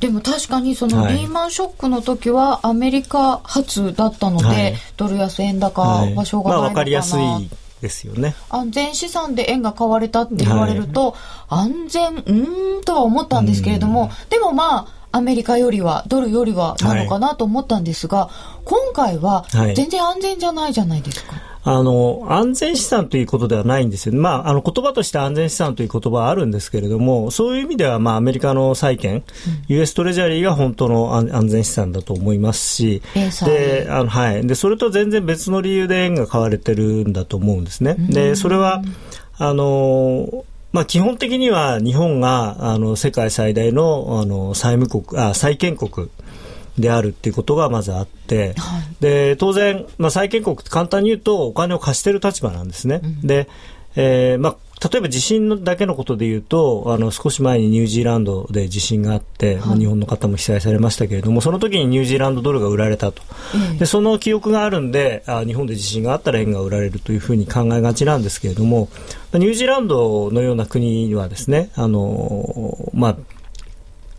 [0.01, 8.35] でも確かにそのリーマンショックの時はアメリカ発だったので、はい、ドル安円高はしょうがないのかな、まあ、分かりやすいですよね。
[8.49, 11.17] 安全資産で円が買われたって言われると、
[11.49, 21.33] はい、安全、うんとは思ったんですけれども、でもまあ、アメリカよりは、ドルよりはなのかなと思ったんですが、はい、今回は全然安全じゃないじゃないですか。
[21.33, 29.23] はいあの、安全資産ということではないんですよまあ、あの、言葉として安全資産という言葉はあるんですけれども、そういう意味では、まあ、アメリカの債券、うん、
[29.69, 33.03] US トレジャリーが本当の安全資産だと思いますし、
[33.45, 34.47] で、あの、はい。
[34.47, 37.97] で、それと全然別の理由で円が買われてるんだと思うんですね。
[37.99, 38.83] で、それは、
[39.37, 46.11] あの、まあ、基本的には日本があの世界最大のあの債務国あ債権国
[46.79, 53.01] であるっていうことがまずあって、はい、で当然、まあ、債権国って簡単に言うとお金を貸している立場なんですね。
[53.03, 53.49] うん、で
[53.97, 63.23] えーまあ、例えば地震だけのことで言うとあの少し前にニュージーランドで地震があって、はい、日本の方も被災されましたけれどもその時にニュージーランドドルが売られたと、
[63.79, 68.89] でその記憶があるんであ日本で地震があったら円が売られるというふうに考えがちなんですけれども
[69.33, 73.17] ニュージーランドのような国はですねあの、まあ、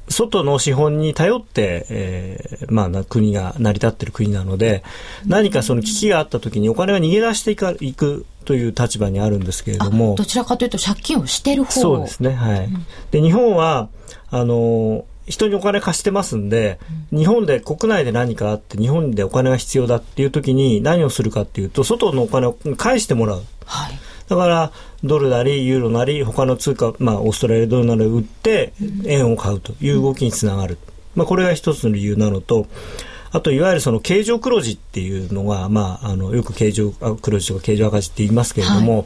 [0.10, 4.84] 外の資本に頼って、えー、まあ、国が成り立っている国なので、
[5.26, 7.52] 何かその危機があった時にお金が逃げ出して
[7.86, 10.16] いくという立場にあるんですけれども。
[10.16, 12.32] どちらかというと借金をしてる方そうですね。
[12.32, 12.66] はい。
[12.66, 13.90] うん、で、日本は、
[14.32, 16.80] あの、人にお金貸してますんで、
[17.12, 23.44] 日本で国内で何かあって日本でお金が必要だっていう時に何をするかっていうと外のお金を返してもらう。
[23.66, 24.72] はいだから
[25.04, 28.74] ドルなりユーロなり他の通貨、まあ、オーストラリアドルなりを売って
[29.06, 30.78] 円を買うという動きにつながる、
[31.16, 32.68] まあ、これが一つの理由なのと
[33.32, 39.06] あといわゆるその経常黒字っていうのが、まあ、あのよく経常黒字とか経常赤字って言いますけれども、はい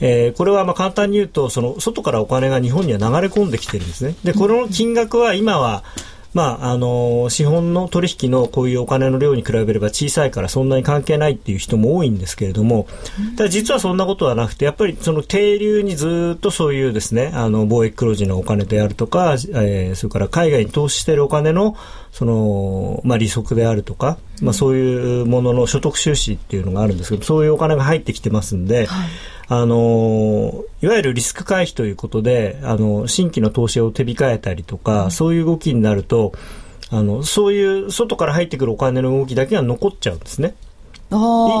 [0.00, 4.16] えー、これはまあ簡単に言うとその外からお金が日本には流れ込んできてるんですね。
[4.24, 5.84] でこの金額は今は
[6.34, 12.88] まあ、あの資本の取引のこういうお金の量に比べれば小さいからそんなに関係ないっていう人も多いんですけれども、
[13.36, 21.76] ただ実はそんなことはなくて、やっぱりその定流にずっとそういうですね、あの貿易黒字のお金であるとか、えー、それから海外に投資しているお金の
[22.10, 29.08] その、まあ、利息であるとか、まあ、そういうものの所得収支っていうのがあるんですけど、そういうお金が入ってきてますんで、はい
[29.48, 36.32] あのいわゆるリスク回避ということであの新規の投資を手控えたりとか、うん、そういう動きになると
[36.90, 40.54] あのそういう外から入ってくるお金の動きだけが残っちゃうんですね。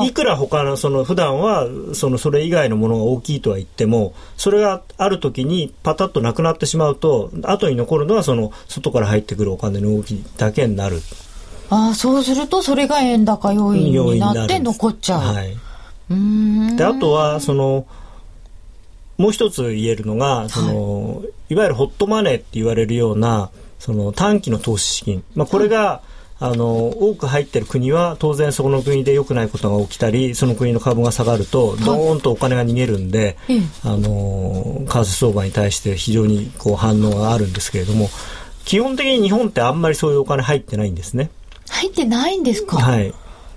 [0.04, 11.00] いくら他のその普段はそのそれ以外のものが大きいとは言ってもそれがある時にパタッとなくなってしまうと後に残るのはその外から入ってくるお金の動きだけになる。
[11.70, 15.34] ああそうするとそれが円高要因になって残っちゃう。
[15.34, 15.56] はい
[16.76, 17.86] であとはその
[19.16, 26.02] もう一つ言えるのがその、はい、いわゆるホットマネーって言われるようなその短期の投資資金、まあ、これが、は
[26.48, 38.08] い、あの多く入ってる国は当然そこの国で良くないことが起きたりその国の株が下がるとドーンとお金が逃げるんで、はい、あの為替相場に対して非常にこう反応があるんですけれども
[38.64, 41.30] 基本的に日本ってあんまりそういうお金入ってないんですね。
[41.68, 42.78] 入ってないんですか？
[42.78, 43.14] はい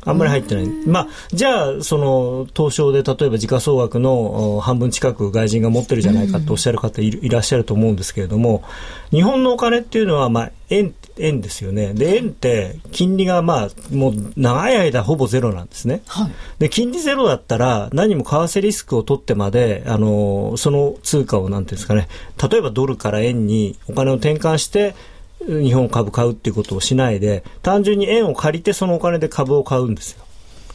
[0.07, 0.67] あんまり入ってない。
[0.85, 8.63] まあ、じゃあ、その、東証で例えば時価総額の半分近く外人が持ってるじゃないかとおっしゃる方いいらっしゃると思うんですけれども、
[9.11, 11.93] 日本のお金っていうのは、まあ、円、円ですよね。
[11.93, 16.01] で、円って金利がまあ、もう長い間ほぼゼロなんですね。
[16.07, 22.07] はい、で、金利ゼロだったら何も為替リスクを取ってまで、あの、その通貨をなんていうんですかね、
[22.49, 24.95] 例えばドルから円にお金を転換して、
[25.45, 30.25] 日本株買うっていうことをしないで、単純に円を借りてそのお金で株を買うんですよ。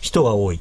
[0.01, 0.61] 人が多い。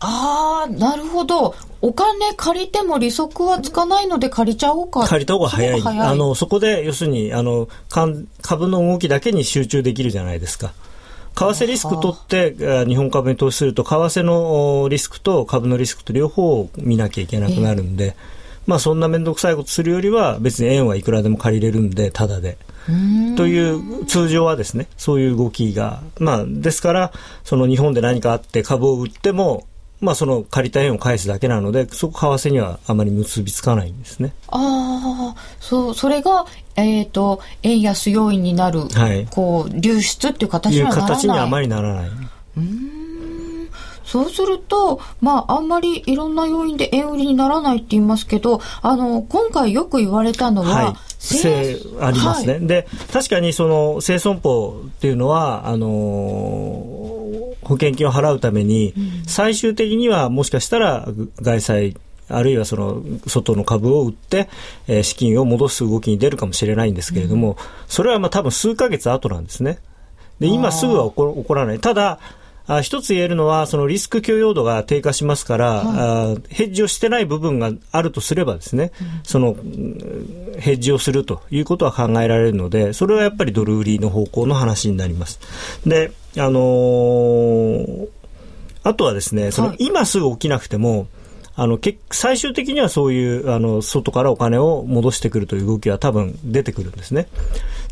[0.00, 1.54] ああ、なるほど。
[1.80, 5.06] お金借りても利息はつかないので借りちゃおうか。
[5.06, 5.80] 借りた方が早い。
[5.80, 10.72] 早いあの、そこで、要するに、あの、株の動きだけに集中できるじゃないですか。
[11.34, 18.14] 為替リスク取って日本株に投資すると、為替のリスクと株のリスクと両方を見なきゃいけなくなるんで、
[18.66, 22.56] まあそんな面倒くさいことするよりは、別に円はいくらでも借りれるんで、ただで。
[23.36, 27.12] という通常はですねそういう動きが、まあ、ですから
[27.44, 29.66] その日本で何かあって株を売っても
[30.00, 34.34] まあ、その借りた円を返すだけなので、そこ為替にはあまり結びつかないんですね。
[34.48, 36.44] ああ、そうそれが、
[36.76, 41.08] えーと、円安要因になる、はい、こう流出っていう形にはならない。
[41.08, 42.10] 形にはあまりならない。
[42.58, 43.03] うん
[44.14, 50.94] そうすると、まあ、あんまりいろんな要因で円売りにならないって言いますけど、あの、今回よく言われたのは、はい。
[51.18, 55.90] せありますね、はい、で確かにその生損保っていうのはあのー、
[57.62, 58.92] 保険金を払うために、
[59.26, 61.08] 最終的にはもしかしたら
[61.40, 61.96] 外債
[62.28, 64.48] あるいはその外の株を売って、
[64.86, 67.56] えー、資金を戻す動きに出るかもしれないんですけれども、うん、
[67.88, 69.78] それはまあ多分数か月後なんですね。
[70.38, 71.80] で今すぐは起こ起こらない。
[71.80, 72.20] ただ
[72.66, 79.54] あ一つ言えるのは、そのリスク許容度が低下しますから、はい、あヘッジをしてない部分があるとすればですね、うん、その
[80.58, 85.40] ヘッジをするということは考えられるので、それはやっぱりドル売りの方向の話になります。
[85.86, 88.08] で、あのー、
[88.82, 91.06] あとはですね、その今すぐ起きなくても、
[91.56, 91.78] あの
[92.10, 97.28] 最終的にはそういうあの外からお金を戻してくるという動きは多分出てくるんですね。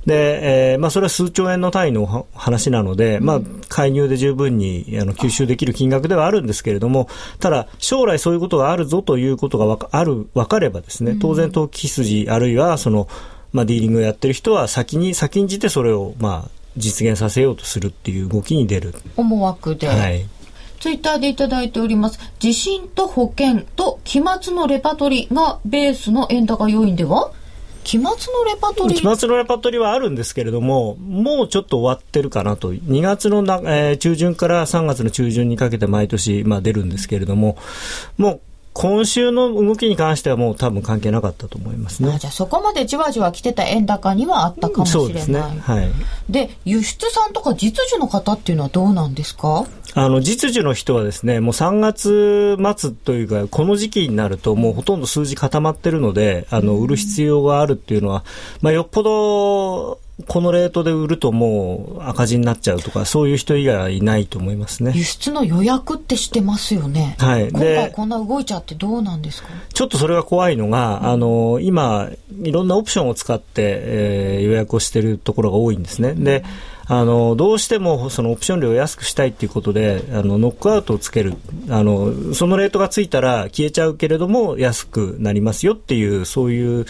[0.07, 13.09] で、えーまあ、それは数兆円の単位の話なので、まあ、介入で十分にあの吸収できる金額ではあるんですけれども、ただ、将来そういうことがあるぞということがわかある分かればですね、当然、投機筋、あるいはその、
[13.53, 18.95] まあ、ディーリングをやってる人は先に、先んじてそれを、まあ、実現させようとするっていう動きに出る。
[19.17, 19.87] 思惑で。
[19.87, 20.27] はい。
[20.81, 22.19] ツイッターでいただいております。
[22.41, 27.31] 地震と保険と期末のレパトリがベースの円高要因では？
[27.85, 28.97] 期末のレパートリー？
[28.97, 32.73] 期末のレパトリーはあるんですけれども、もうちょっと終わってるかなと。
[32.73, 37.57] 2月のな、えー、中旬から3月の中旬にかけて毎年、まあ、出るんですけれども、
[38.17, 38.41] もう
[38.75, 42.17] 今週の動きに関してはもう多分関係なかったと思いますね。
[42.19, 45.09] じゃあそこまでじわじわ来てた円高にはあったかもしれない。
[45.09, 45.41] そうですね。
[45.41, 45.91] はい。
[46.31, 49.67] で、輸出産とか実需の方っていうのはどうなんですか？
[49.95, 58.25] あの、実需の人はですね、もう3月末というか、この時期になるともうほとんど数字固まってるので、あの、売る必要があるっていうのは、
[58.63, 64.93] まあよっぽどこのレートで売るともう赤字になっちゃうとか、そういう人以外はいないと思いますね。
[64.95, 67.17] 輸出の予約ってしてますよね。
[67.19, 67.49] はい。
[67.51, 69.49] 今回こんな動いちゃってどうなんですか？
[69.73, 72.11] ちょっとそれが怖いのが、うん、あの、今、
[72.43, 76.15] いろんなオプションを使って、えー、予約をしているところが多いんですね。
[76.15, 76.45] で、
[76.87, 81.35] あの、どうしてもそのオプション料を安くしたいっていうことで、あの、ノックアウトをつける。
[81.71, 86.87] あの、そのレートがついたら消えちゃうけれども安くなりますよっていう、そういう、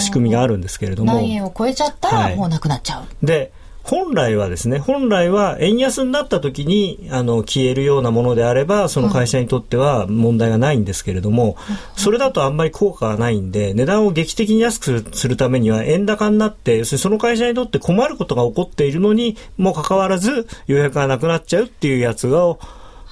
[0.00, 1.14] 仕組みがあるんですけれども。
[1.14, 3.00] 何円を超えちゃったらもうなくなっちゃう。
[3.00, 3.52] はい、で、
[3.84, 11.58] 本来はですね、本来は円安になった時に、あの、消えるようなものであれば、その会社にとっては問題がないんですけれども、
[11.94, 22.56] それだとあんまり効果がないんで、値段を劇的に安くするためには円高になって、要するにその会社にとって困ることが起こっているのにもかかわらず、予約がなくなっちゃうっていうやつが、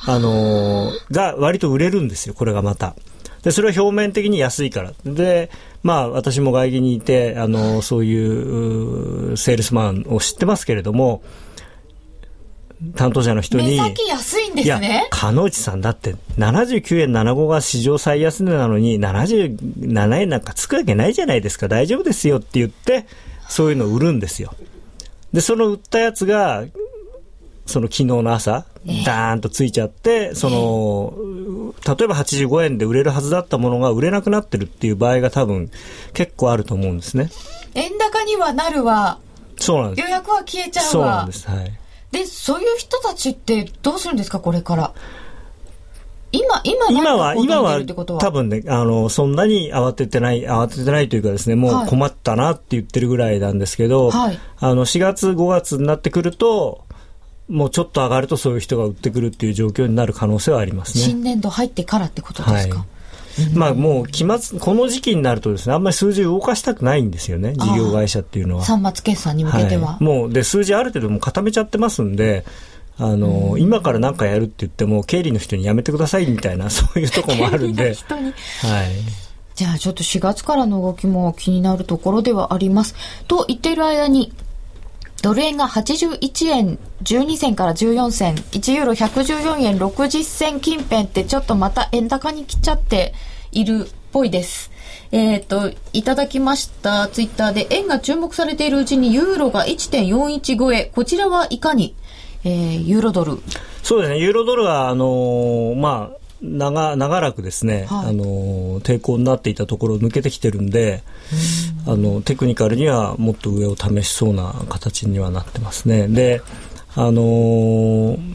[0.07, 2.97] あのー、が割と売れるんですよ、これがまた。
[3.43, 4.93] で、それは表面的に安いから。
[5.05, 5.51] で、
[5.83, 11.23] まあ、私も外銀にいて、あの、そういうセールスマンを知ってますけれども、
[12.97, 13.77] 担当者の人に。
[13.77, 14.89] 目先安いんですね。
[14.89, 21.69] いや、鹿内さんだって79円75が史上最安値なのに77円なんかつくわけないじゃないですか。
[21.69, 23.07] 大丈夫ですよって言って、
[23.49, 24.55] そういうのを売るんですよ。
[25.33, 26.65] で、その売ったやつが、
[27.67, 28.67] その昨日の朝、
[29.05, 35.71] ダーンとついちゃって、その、例えば85円で売れるはずだったものが売れなくなってるっていう場合が多分
[36.13, 37.31] 結構あると思うんですね。
[37.75, 39.19] 円高にはなるわ。
[39.59, 40.09] そうなんです。
[40.09, 40.91] 予約は消えちゃうわ。
[40.91, 41.49] そうなんです。
[41.49, 41.73] はい。
[42.11, 44.93] で、そういう人たちってどうするんですか、これから。
[46.33, 47.79] 今、今今は、今は
[48.19, 56.85] 多分ね、あの、そんなに慌ててない、慌ててないというかですね、もう困ったなって言ってるぐらいなんですけど、はい、あの、4月、5月になってくると、
[57.49, 61.05] もうちょっと上がるとそういう人が売ってくるっていう状況になる可能性はありますね。
[61.05, 62.87] 新年度入ってからってことですか、はい
[63.55, 68.65] まあもう期末、この時期になるとですね、あんまり数字を動かしたくないんですよね、事業会社っていうのは。
[68.65, 69.93] 3末決算に向けては。
[69.93, 72.45] はい、もう、で、数字ある程度も固めちゃってますんで、
[72.99, 77.85] あの、今から何かやるって言っても、経理の人にやめてくださいみたいな、 そういうとこもあるんで。
[77.85, 77.95] はい。
[79.55, 82.95] じゃあちょっと4月からの動きも気になるところではあります。
[83.29, 84.33] と言っている間に、
[85.23, 93.15] ドル円が81円12銭から14銭、1ユーロ114円60銭近辺ってちょっとまた円高に来ちゃって
[93.53, 94.73] いるっぽいです。
[95.13, 101.95] えっ、ー、と、いただきましたツイッターで円が注目されているうちにユーロが1.41超え、こちらはいかに、
[102.43, 103.39] えー、ユーロドル。
[103.85, 111.03] そうですね、ユーロドルは、あのー、まあ、長長らくですね、はい、あの抵抗になっていたところを抜けてきてるんで、
[111.87, 116.09] あのテクニカルにはもっと上を試しそうな形にはなってますね。
[116.09, 116.43] で、
[116.95, 118.35] あのー、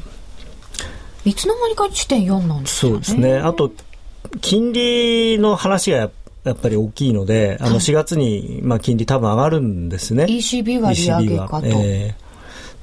[1.26, 2.92] いつの間にか1.4なんですね。
[2.92, 3.38] そうですね。
[3.38, 3.72] あと
[4.42, 10.24] 金利の話がやっぱり大きいので、あの4月に、まあ、金利多分上がるんですね。
[10.26, 11.68] ECB は利上げかと。
[11.68, 12.27] えー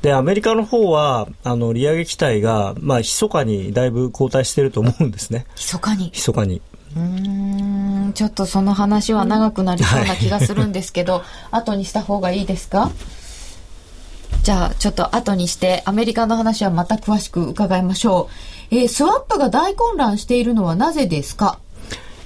[0.05, 5.47] で、アメリカの方は、あの、利上げ期待が、まあ、密かにだいぶ後退してると思うんですね。
[5.57, 6.61] 密かに密かに。
[6.95, 12.91] うん、ちょっとその話は長くなりそうな気がするんですけど、はい、後にした方がいいですか？
[14.43, 18.29] じゃあ、ちょっと後にして、アメリカの話はまた詳しく伺いましょ
[18.71, 18.75] う。
[18.77, 21.61] えー、スワップが大混乱しているのはなぜですか？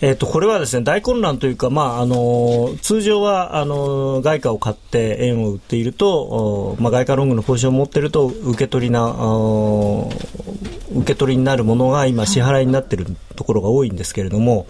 [0.00, 9.10] えっ、と、これはですね、大混乱というか、まあ、あの、通常は、あの、外貨を買って円を売っていると、まあ、外貨ロングのポジションを持っていると、受け取りな、
[10.94, 14.68] 受け取りになるものが今支払いになっているところが多いんですけれども、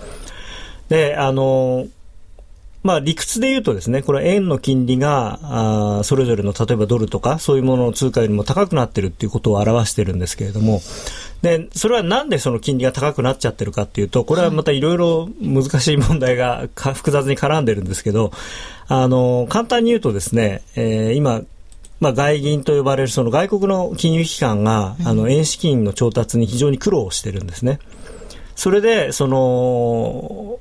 [0.89, 1.87] で、あの、
[2.83, 10.81] まあ、理屈で言うとですね、これ円の金利が、あそれぞれの例えばドルとかそういうものの通貨よりも高くなってるっていうことを表してるんですけれども、
[11.43, 18.32] で、それはなんでその金利が高くなっちゃってるかっていうと、これはまたいろいろ難しい問題が複雑に絡んでるんですけど、
[18.89, 21.43] あの、簡単に言うとですね、えー、今、
[22.01, 27.80] まあ、外銀と呼ばれるその外国の金融機関が、あの、円資金の調達に非常に苦労してるんですね。
[28.55, 30.59] それで、その、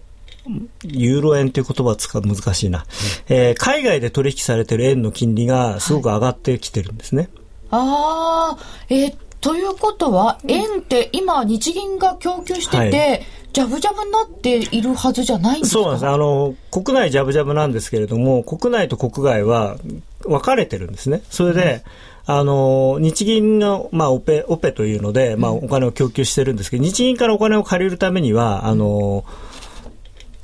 [0.84, 2.86] ユーロ円という言葉を使う難しいな、
[3.28, 7.30] えー、海外で取引されている円の金利がすごく上がってきてるんですね。
[7.70, 8.58] はい、ああ、
[8.90, 13.26] えー、ということは、円って今、日銀が供給してて、はい。
[13.54, 15.82] ジャブジャブになっているはずじゃないんですか？
[15.82, 16.08] そうなんです。
[16.08, 19.78] あの、国内ジャブジャブなんですけれども、国内と国外は
[20.22, 21.24] 分かれてるんですね。
[21.30, 21.84] それで、
[22.28, 29.57] うん、あの、日銀の、まあ、オペ、オペというので、まあ、お金を供給してるんですけど、日銀からお金を借りるためには、あの、うん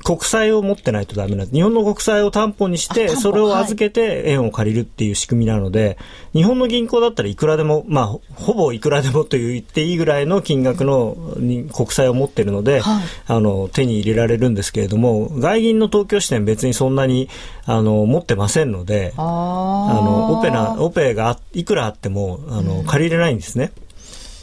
[0.04, 1.48] 国債を持ってないとダメなん。
[1.48, 5.96] 日本の国債を担保にして、それを預けて円を借りるっていう仕組みなので、
[6.34, 11.16] 日本の銀行だったらいくらでも、まあ、ほぼいくらでもと言っていいぐらいの金額の
[11.72, 17.30] 国債を持っているので、はい、あの、手に入れられるんですけれども、外銀の東京支店別にそんなに、
[17.64, 23.72] あの、持ってませんので、あの、オペな、オペがいくらあっても、あの、借りれないんですね。
[23.78, 23.83] うん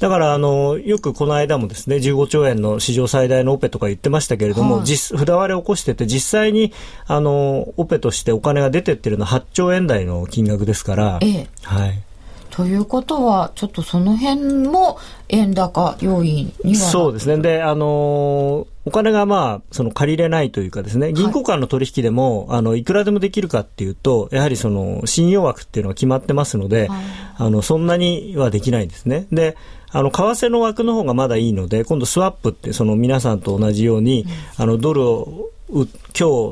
[0.01, 6.73] だからあのよくこの間もですね15兆円の史上最大のオペとか言ってましたけれども、はい、実札割れ起こしてて実際に
[7.05, 12.01] あのオペとしてお金が出てってるのは8兆円台の金額ですから、ええ、はい。
[12.49, 14.99] ということは、ちょっとその辺も
[15.29, 17.37] 円高要因にはそうですね。
[17.37, 26.99] で、あのお金がまあ、その借りれないというかですね、銀行間の取引でも、はい、あの、いくらでもできるかっていうと、やはりその、信用枠っていうのは決まってますので、はい、
[27.37, 29.27] あの、そんなにはできないんですね。
[29.31, 29.55] で、
[29.91, 35.85] あの、為替の枠の方がまだいいので、今度スワップって、その皆さんと同じように、うん、あの、ドルを、今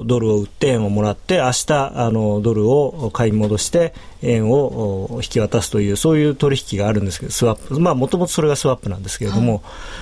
[0.02, 7.80] 日ドルを売って円をもらって、明日、あの、ドルを買い戻して円を引き渡すという、そういう取引があるんですけど、スワップ。
[7.80, 9.62] まあ、もともとそれがスワップなんですけれども、はい、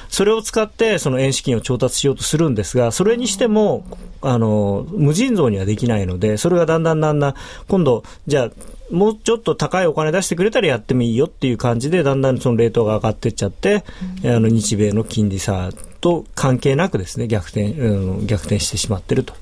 [0.09, 3.85] それを使って、その円資金を調達しようとするんですが、それにしても、
[4.21, 7.33] あの、無尽蔵にはできないので、それがだんだんだんだん、
[7.67, 8.51] 今度、じゃあ、
[8.91, 13.83] もうちょっと高いお金出してくれたらやってもいいよっていう感じで、だんだんそのレートが上がっていっちゃって、
[14.23, 15.71] うん、あの日米の金利差
[16.01, 19.33] と関係なくですね、逆転、うん、逆転してしまってると。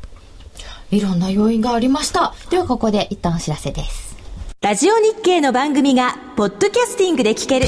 [0.91, 2.33] いろんな要因がありました。
[2.49, 4.15] ではここで一旦お知らせです。
[4.61, 7.67] ラジオ日経の番組が、ポッドキャスティングで聞ける。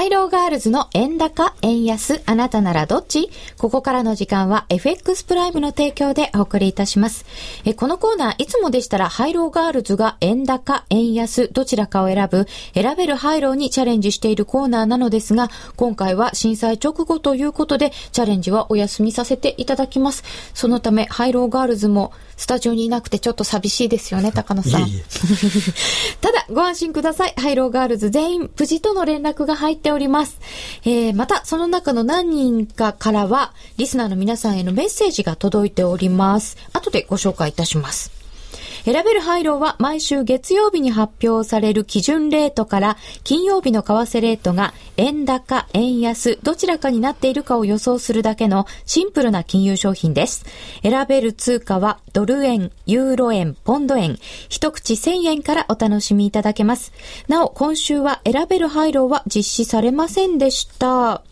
[0.00, 3.28] ハイローガールズの円高、円安、あなたならどっち？
[3.58, 7.26] ここからの時間は FX プライムの提供でお送りいたします。
[7.66, 20.24] えこのコーナー、いつもでしたらハイローガールズが円高、円安、どちらかを選ぶ、選べるハイローにチャレンジしているコーナーなのですが、今回は震災直後ということで、チャレンジはお休みさせていただきます。
[20.54, 24.84] そのため、ハイローガールズもスタジオにいなくてちょっと寂しいですよね、 高野さん。
[24.88, 25.04] いえいえ
[26.22, 27.34] ただ、ご安心ください。
[27.36, 30.38] ハイローガールズ全員、無事との連絡が入ってております。
[30.84, 36.56] えー、また、その中の何人かからは、リスナーの皆さんへのメッセージが届いております。
[36.72, 38.19] 後でご紹介いたします。
[38.84, 50.44] 選べる配慮は毎週月曜日に発表される基準レートから金曜日の為替レートが円高、円安、どちらかになっているかを予想するだけのシンプルな金融商品です。
[50.82, 54.18] 選べる通貨はドル円、ユーロ円、ポンド円、
[54.48, 56.92] 一口1000円からお楽しみいただけます。
[57.28, 61.22] なお、今週は選べる配慮は実施されませんでした。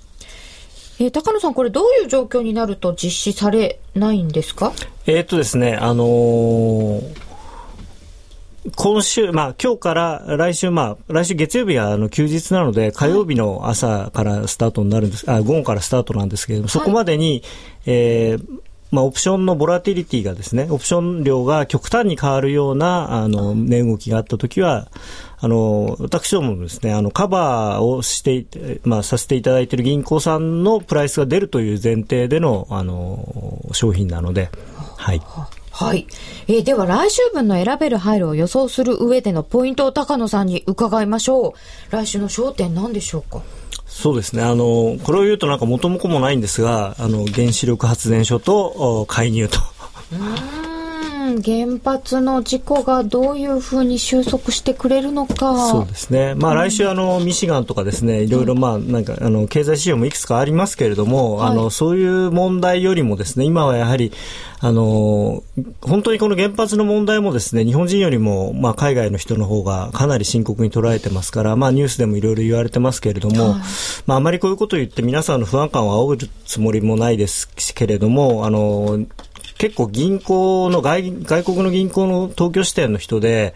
[1.01, 4.73] えー、高野さん、これどういう状況になると実施されないんですか？
[5.07, 7.28] えー、っとですね、あのー
[8.77, 17.43] 今週、まあ今日から来週、まあ来週月曜日はあの休日なので、火曜日の朝からスタートになるんです、はい、あ午後からスタートなんですけれども、そこまでに、はい、
[17.87, 18.61] えー、
[18.91, 24.89] まあ、オプションのボラティリティがですね、オプション量が極端に変わるような、あの、値動きがあったときは、
[25.41, 34.51] あの、私どももですね、あの、カバーをして、まあ、させていただいている銀行さんのプライスが出るという前提での、あの、商品なので、
[34.97, 35.21] はい。
[35.79, 36.09] はい。
[36.49, 41.53] えー、では来週分の選べる配慮を予想する上でのポイントを高野さんに伺いましょう。
[41.91, 43.43] 来週の焦点何でしょうか？
[43.87, 44.43] そうですね。
[44.43, 49.59] あの、これを言うとなんか元も子もないんですが、あの、原子力発電所と介入と。
[51.37, 55.69] 原発の事故がどういうふうに収束してくれるのか。
[55.69, 56.35] そうですね。
[56.35, 64.13] まあ、来週、あの、ミシガンとかですね、いろいろ、まあ、なんか、あの、経済指標もいくつかありますけれども、はい、あの、そういう問題よりもですね、今はやはり、
[64.61, 65.45] あの、
[65.81, 73.61] 本当にこの原発の問題もですね、日本人よりも、まあ、海外の人の方がかなり深刻に捉えてますから、まあ、ニュースでもいろいろ言われてますけれども、はい、
[74.07, 78.99] まあ、あまりこういうことを言って皆さんの不安感を煽るつもりもないですけれども、あの、
[79.59, 83.55] 結構銀行の外、外国の銀行の東京支店の人で、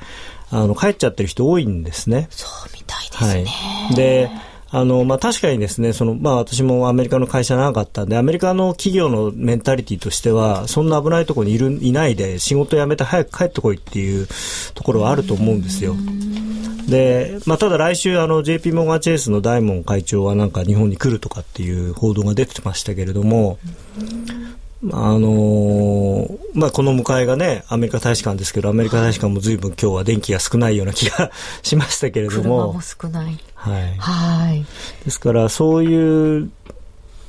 [0.51, 2.29] あの、帰っちゃってる人多いんですね。
[2.31, 3.45] そうみたいですね。
[3.47, 3.95] はい。
[3.95, 4.31] で、
[4.75, 14.27] あの、まあ、確かにですね、その、まあ、私もアメリカの会社長かったんで、アメリカの企業のメンタリティとしては、そんな危ないところにいる、いないで、仕事辞めて早く帰ってこいっていう
[14.75, 15.95] ところはあると思うんですよ。
[16.89, 23.59] で、まあ、ただ来週、あの、JP モーガンチェイスの大門会長はなんか日本に来るとかっていう報道が出てましたけれども、
[24.91, 31.31] あのー、まあ、この迎えがね、アメリカ大使館ですけど、アメリカ大使館も随分今日は電気が少ないような気が
[31.63, 32.73] しましたけれども。
[32.73, 33.39] も少ない。
[33.55, 33.95] はい。
[33.99, 34.65] はい。
[35.05, 36.51] ですから、そういう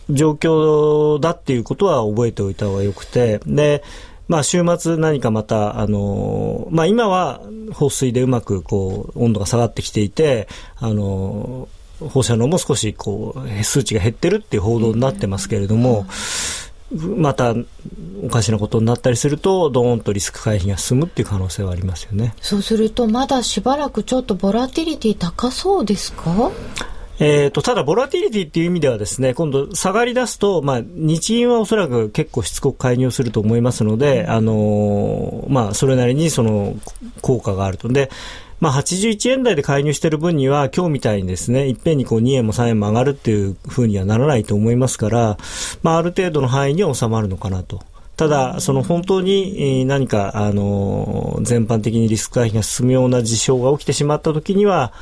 [0.09, 3.83] 状況だっていうことは覚えておいた方がよくて、で、
[4.27, 7.41] まあ、週末何かまた、あのー、まあ、今は
[7.71, 10.47] 放水でうまくこう、温度が下がってきていて、
[10.77, 16.07] あのー、放射能も少しこう、数値が減ってるっていう報道になってますけれども、うん
[16.93, 17.55] また
[18.23, 22.33] おかしなことになったりすると、どーンとリスク回避が進むっていう可能性はありますよね。
[22.41, 26.51] そうすると、まだしばらくちょっとボラティリティ高そうですか？
[27.19, 36.75] えーと、ただ、ボラティリティっていう意味ではですね、今度下がり出すと、まあ、日銀はおそらく結構しつこく介入すると思いますので、あのー、まあ、それなりにその
[37.21, 37.87] 効果があると。
[37.87, 38.09] で、
[38.63, 45.37] まあ、81円台で介入している分には、今日みたいにですね、いっぺんにこう2円も3円も上がるっていうふうにはならないと思いますから、
[45.81, 47.81] まあ、ある程度の範囲に収まるのかなと。
[48.15, 54.93] ただ、その本当に何か、あの、全般的にリスク回避が進むような事象が起きてしまったときには、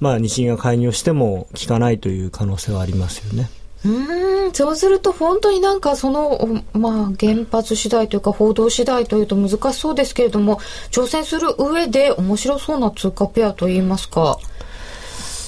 [0.00, 3.50] まあ、日銀が介入しても効かないという可能性はありますよね。
[3.84, 10.60] うんそうすると本当になんかその、まあ、原発次第というか報道次第というと難しそうですけれども
[10.90, 14.38] 挑戦する上で面白そうな通貨ペアといいますか。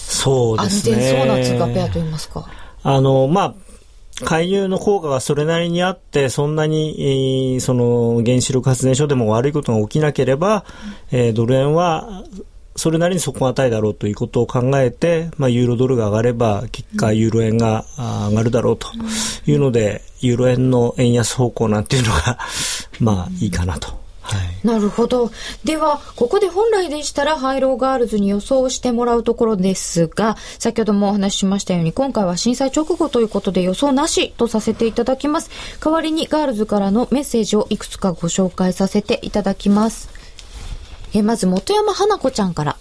[0.07, 0.97] そうですね。
[0.97, 2.49] 安全そうな通貨ペアといいますか。
[2.83, 3.55] あのまあ
[4.23, 10.65] 介入の効果がそれなりにあって、そんなに、えー、その原子力発電所でも悪いことが起きなければ、
[11.11, 12.23] えー、ドル円は
[12.77, 17.85] それなりに底堅いだろうということを考えて、まあ、ユーロドルが上がれば、結果、ユーロ円が
[18.31, 18.89] 上がるだろうと
[19.47, 22.39] いうので、ユーロ円の円安方向なんていうのが
[22.99, 24.05] まあ、いいかなと。
[24.25, 25.31] はい、なるほど。
[25.65, 35.51] では、ここで本来でしたら、ハイローガールズに予想してもらうところですが、先ほどもお話ししましたように、今回は震災直後ということで予想なしとさせていただきます。
[35.79, 40.24] 代わりにガールズからのメッセージをいくつかご紹介させていただきます。
[41.15, 42.77] えまず、元山花子ちゃんから。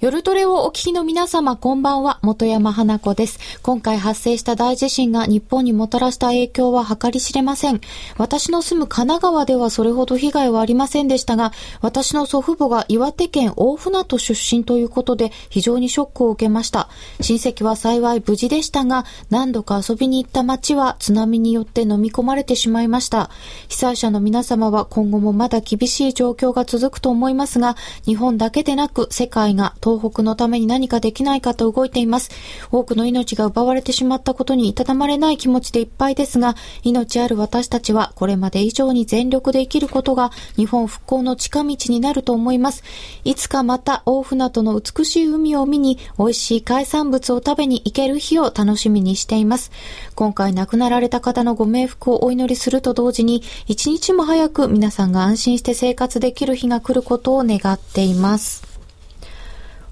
[0.00, 3.38] 夜トレをお聞きの皆様、こんばんは、元山花子です。
[3.60, 7.82] 今回発生した大地震が日本にもたらした影響は計り知れません。
[8.16, 16.88] 私の住む神奈川ではそれほど被害はありませんでしたが、私の祖父母が岩手県大船渡出身ということで、非常にショックを受けました。
[17.20, 23.28] 親戚は幸い無事でしたが、何度か遊びに行った町は津波によって飲み込まれてしまいました。
[23.68, 27.76] 被災者の皆様は今後もまだ厳しい状況が続くと思いますが、
[28.06, 32.30] 日本だけでなく世界が東北のために何かできないかと動いています。
[32.70, 42.84] 多くの命が奪われてしまったことにいたたまれない気持ちでいっぱいですが、命ある私たちはこれまで以上に全力で生きることが日本復興の近道になると思います。
[43.24, 49.72] いつかまた大船渡の美しい海を見に美味しい海産物を食べに行ける日を楽しみにしています。
[50.14, 58.69] 今回亡くなられた方のご冥福をお祈りすると同時に、一日も早く皆さんが安心して生活できる日が来ることを願っています。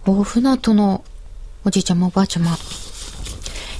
[0.09, 1.05] 大船渡の
[1.67, 2.57] おじいちゃまおばあちゃま。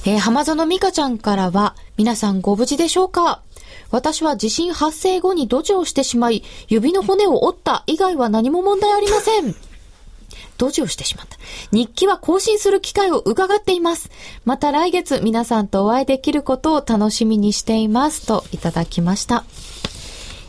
[0.05, 3.41] えー、浜園美香ちゃんからは、皆さんご無事でしょうか？
[3.89, 9.55] 私は地震発生後に土地をしてしまい、指の骨を折った以外は何も問題ありません。
[10.59, 11.35] 土地をしてしまった。
[11.71, 14.11] 日記は更新する機会を伺っています。
[14.45, 18.27] また来月皆さんとお会いできることを楽しみにしています。
[18.27, 19.45] といただきました。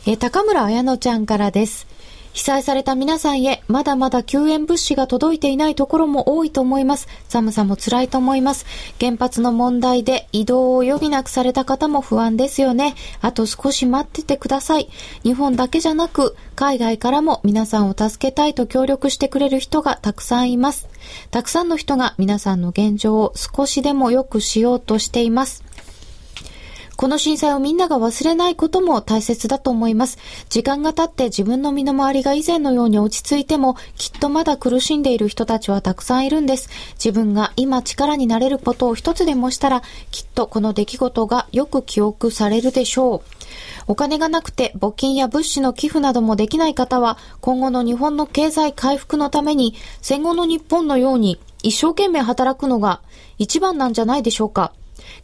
[0.05, 1.87] えー、高村彩乃ちゃんからです。
[2.33, 7.09] 被災された皆さんへ、まだまだ救援物資が届いていないところも多いと思います。
[7.29, 8.67] 寒さも辛いと思います。
[9.01, 12.95] 原発の問題で移動を余儀なくされた方も不安ですよね。
[13.21, 14.89] あと少し待っててください。
[15.25, 20.89] 日本だけじゃなく、海外からも皆さんを助けたいと協力してくれる人がたくさんいます。
[21.31, 25.65] たくさんの人が皆さんの現状を少しでも良くしようとしています。
[27.01, 30.19] この震災をみんなが忘れないことも大切だと思います。
[30.51, 36.69] 時間が経って自分の身の回りが以前のように落ち着いても、きっとまだ苦しんでいる人たちはたくさんいるんです。
[37.03, 43.31] 自分が今力になれることを一つでもしたら、きっとこの出来事がよく記憶されるでしょう。
[43.87, 53.01] お金がなくて募金や物資の寄付などもできない方は、今後の日本の経済回復のために、戦後の日本のように一生懸命働くのが
[53.39, 54.75] 一番なんじゃないでしょうか。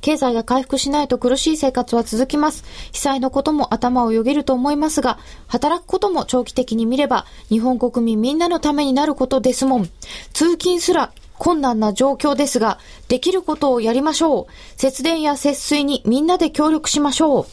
[0.06, 2.62] 経済が回復しないと苦しい生活は続きます。
[2.92, 9.90] 被災のことも頭をよぎると思いますが、働くことも長期的に見れば、日本国民みんなのためになることですもん。
[10.32, 12.78] 通勤すら困難な状況ですが、
[13.08, 14.80] できることをやりましょう。
[14.80, 17.46] 節電や節水にみんなで協力しましょう。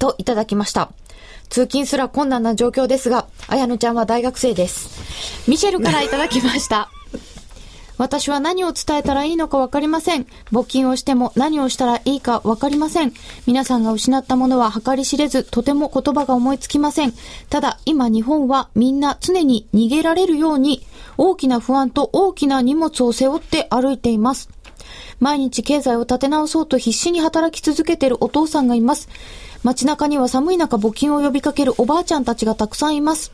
[0.00, 0.90] といただきました。
[1.50, 5.50] 通勤すら困難な状況ですが、綾乃ちゃんは大学生です。
[5.50, 6.95] ミシェルからいただきました。
[7.98, 10.26] 私は何を伝えたらいいのかわかりません。
[10.52, 13.12] 募金をしても何をしたらいいかわかりません。
[13.46, 17.14] 皆さんが失ったものは計り知れず、とても言葉が思いつきません。
[17.48, 20.86] ただ、今日本はみんな常に逃げられるように、
[21.16, 24.50] 大きな不安と大きな荷物を背負って歩いています。
[25.18, 29.08] 毎日経済を立て直そうと必死に働き続けているお父さんがいます。
[29.62, 33.32] 街中には寒い中募金を呼びかけるおばあちゃんたちがたくさんいます。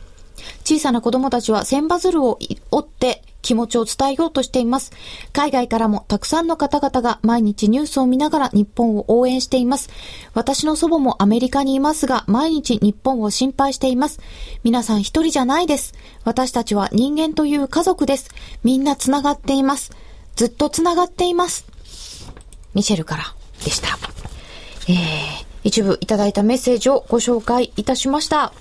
[0.63, 2.39] 小さな子供たちは千羽鶴を
[2.71, 4.91] 折って気持ちを伝えようとしています。
[5.33, 9.89] 海外からもたくさんの方々が毎日ニュースを見ながら日本を応援しています。
[10.33, 14.19] 私の祖母もアメリカにいますが、毎日日本を心配しています。
[14.63, 15.93] 皆さん一人じゃないです。
[16.23, 18.31] 私たちは人間という家族です。
[18.63, 19.91] みんな繋がっています。
[20.35, 21.65] ずっと繋がっています。
[22.73, 23.89] ミシェルからでした。
[24.87, 24.95] えー、
[25.63, 28.53] 一部いただいたメッセージをご紹介いたしました。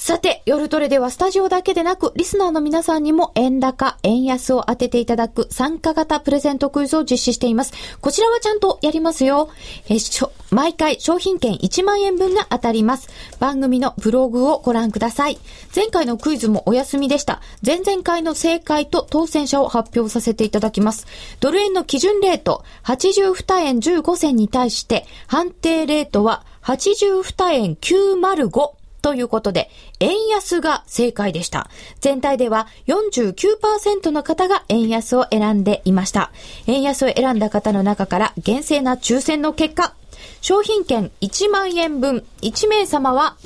[0.00, 7.72] さて、夜トレではスタジオだけでなく、リスナーの皆さんにも円高、円安を当てていただく参加型プレゼントクイズを実施しています。
[8.00, 9.50] こちらはちゃんとやりますよ。
[9.88, 13.08] えしょ、毎回商品券1万円分が当たります。
[13.40, 15.38] 番組のブログをご覧ください。
[15.74, 17.42] 前回のクイズもお休みでした。
[17.66, 21.08] 前々回の正解と当選者を発表させていただきます。
[21.40, 28.77] ドル円の基準レート、82円15銭に対して、判定レートは82円905。
[29.08, 31.70] ということで、円安が正解でした。
[32.02, 36.30] 全体では49%の方が円安を選んでいました。
[36.66, 39.94] 円安を選んだ方の中から厳正な抽選の結果、
[40.42, 43.38] 商品券1万円分1名様は、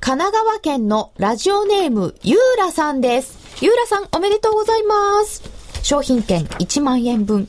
[0.00, 3.38] 神奈川県のラジオネームゆうらさんです。
[3.60, 5.40] ゆうらさんおめでとうございます。
[5.84, 7.48] 商品券1万円分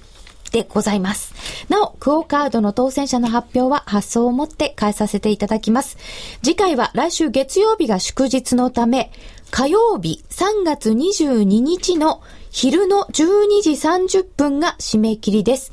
[0.51, 1.33] でございます。
[1.69, 5.97] なお、クオカードの当選者の発表は発送をもって返させていただきます。
[6.43, 9.11] 次回は来週月曜日が祝日のため、
[9.51, 12.21] 火曜日3月22日の
[12.51, 15.71] 昼の12時30分が締め切りです。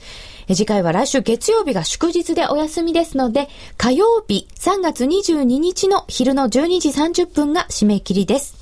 [0.49, 8.62] 次回は来週月曜日が祝日でお休みですので、火曜日3月22日の昼の12時30分が締め切りです。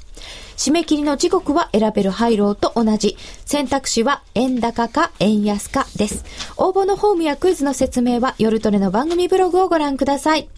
[0.60, 3.16] 締め切りの時刻は選べるハイローと同じ。
[3.46, 6.22] 選択肢は円高か円安かです。
[6.58, 10.50] 応募のフォームやクイズの説明は夜トレの番組ブログをご覧ください。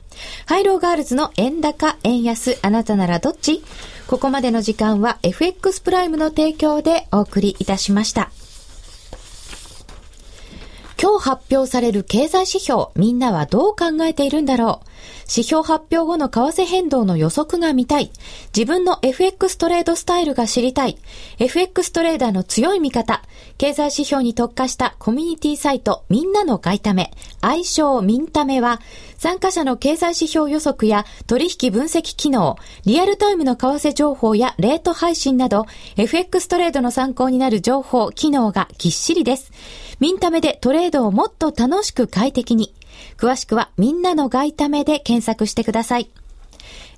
[0.46, 3.62] ハイローガールズの円高、円安、あなたならどっち？
[4.08, 8.32] ここまでの時間は FX プライムの提供でお送りいたしました。
[11.02, 14.88] 今日発表される経済指標、みんなはどう考えているんだろう
[15.22, 18.12] 指標発表後の為替変動の予測が見たい。
[18.56, 20.98] 自分の FX トレードスタイルが知りたい。
[21.40, 23.22] FX トレーダーの強い味方。
[23.58, 27.10] 経済指標に特化したコミュニティサイトみんなの外為。
[27.40, 28.80] 愛称ミンタメは、
[29.18, 39.50] 参加者の経済指標予測や取引分析機能、リアルタイムの為替情報やレート配信など、FX トレードの参考になる情報、機能がぎっしりです。
[40.02, 42.74] ミンタメでトレードをもっと楽しく快適に。
[43.18, 46.10] 詳しくはみんなの外為で検索してください。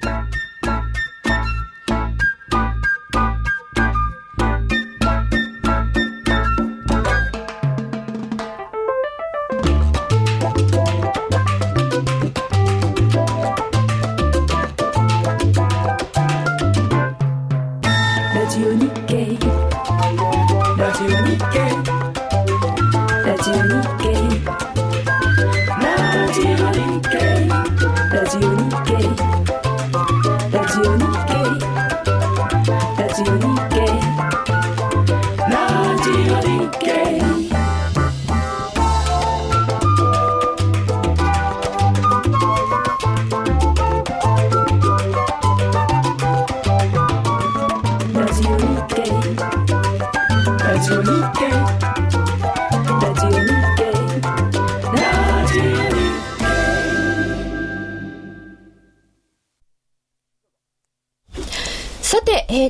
[0.00, 0.34] Thank
[0.96, 1.05] you.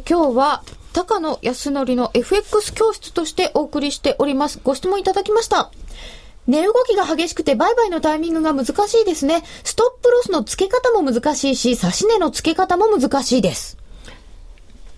[0.08, 4.60] 今日は高野康則の FX 教室としてお送りしております。
[4.62, 5.72] ご質問いただきました。
[6.46, 9.42] 値動きが激しくて売買のタイミングが難しいですね。
[9.64, 13.78] ストップロスの付け方も難しいし、差し値の付け方も難しいです。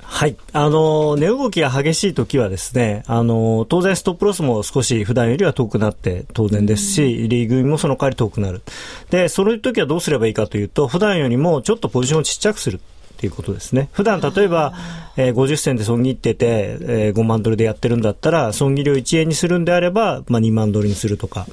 [0.03, 0.37] はい。
[0.53, 8.61] あの、値動きが激しい時はですね、あの、当然ストップロスも少し普段よりは遠くなって当然ですし、リーグもその代わり遠くなる。
[9.09, 12.81] で、そういう時はどうすればいいかというと、普段よりもちょっとポジションをちっちゃくする。
[13.19, 13.89] っていうことですね。
[13.93, 14.73] 普段例えば、
[15.17, 21.49] えー、50銭で損切ってて、えー、5万ドルでやってるんだったら、損切りを1円にするんであれば、まあ、2万ドルにするとか。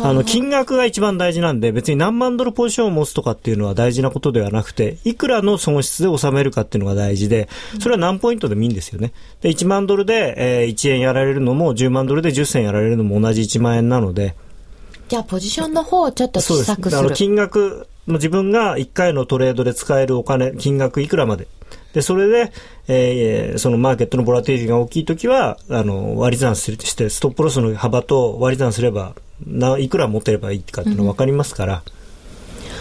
[0.00, 7.48] あの、金額が一番大事なんで、別に何万ドルポジションを持つとかっていうのは大事なことではなくて、いくらの損失で収めるかっていうのが大事で、
[7.80, 9.12] それは何ポイントでもいいんですよね。
[9.40, 14.36] で、1万ドルで、えー、1円やられるのも、10万ドルで10銭やられるのも同じ1万円なので。
[15.08, 16.98] じゃあ、ポジションの方をちょっと小さくする。
[16.98, 21.46] あの、金額、自分が1回のトレードで使えるお金、金額いくらまで。
[21.92, 22.52] で、それで、
[22.88, 29.14] えー、そのマーケットのボラティリティが大きいときは、あの、割り算して、ストップロスの幅と割り算すれば、
[29.46, 31.82] ないくら持ってればいいかっていうの分かりますから、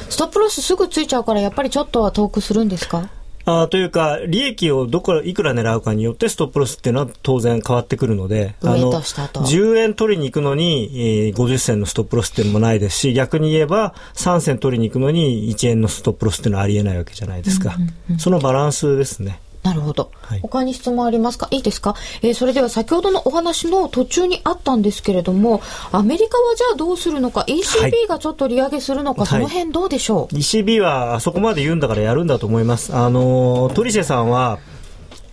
[0.05, 3.09] うん、ストップロスすぐついちゃうから、やっぱりちょっとは遠くするんですか？
[3.45, 17.75] あというか、利益をどこ、いくら狙うかによってストップロスっていうのは当然変わってくるので、あの、10円取りに行くのに、えー、50銭のストップロスっていうのもないですし、逆に言えば3銭取りに行くのに1円のストップロスっていうのはありえないわけじゃないですか。
[17.77, 19.39] うんうんうん、そのバランスですね。
[19.65, 21.47] なるほど、はい、他に質問ありますか？
[21.49, 25.61] いいですか、えー、それでは先ほどのお話の途中にあったんですけれども
[25.91, 32.93] アメリカはじゃあどうするのか？ECB がちょっっと利上げするのか、はい、その辺どうでしょう、ECB はあそこまで言うんだからやるんだと思います。
[32.95, 34.59] あのトリシェさんは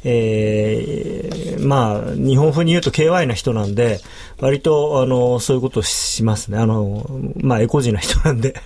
[0.05, 4.01] えー、まあ、日本風に言うと KY な人なんで、
[4.41, 6.59] 割と、あの、そういうことをしますね。
[6.59, 7.07] あの、
[7.37, 8.57] まあ、エコジな人なんで。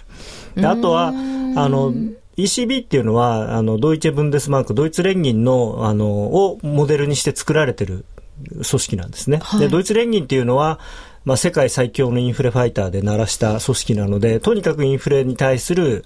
[0.54, 1.92] であとは、あの、
[2.36, 8.04] ECB っていうのは、あの、ドイツブンデスマーク、ドイツ連銀の、あの、をモデルにして作られてる
[8.52, 9.38] 組織なんですね。
[9.42, 10.78] はい、で、ドイツ連銀っていうのは、
[11.24, 16.04] まあ、世界最強のインフレファイターで鳴らした組織なので、とにかくインフレに対する、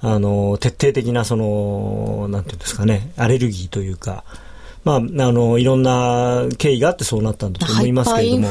[0.00, 4.24] あの、徹底的な、その、なんていうんですかね、アレルギーというか、
[4.82, 8.48] まあ、あの、いろんな経緯があってそうなったんだと思いますけれども。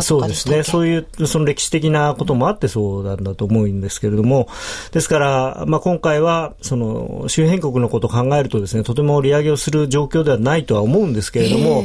[0.00, 0.62] そうですね。
[0.62, 4.48] そういう、その歴史的なこともあってそうなんだと思うんですけれども、
[4.92, 11.84] ですから、まあ今回は、その、周辺国のことを考えるとですね、とても利上げをする状況ではないとは思うんですけれども、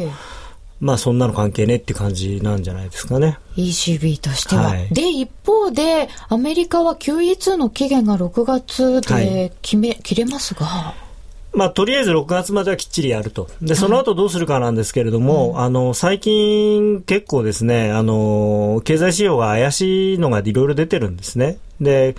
[0.79, 3.39] まあそんなの関係ねって感じなんじゃないですかね。
[3.55, 4.63] ECB としては。
[4.63, 10.93] はい、で、一方で、アメリカは QE2 の期限が6月で決め、はい、切れますが。
[11.57, 13.49] まあ、とりあえず6月まではきっちりやると。
[13.63, 21.57] で、その後どうするかなんですけれども、はい、あの、最近結構ですね、あの、経済指標が怪しいのがいろいろ出てるんですね。
[21.81, 22.15] で、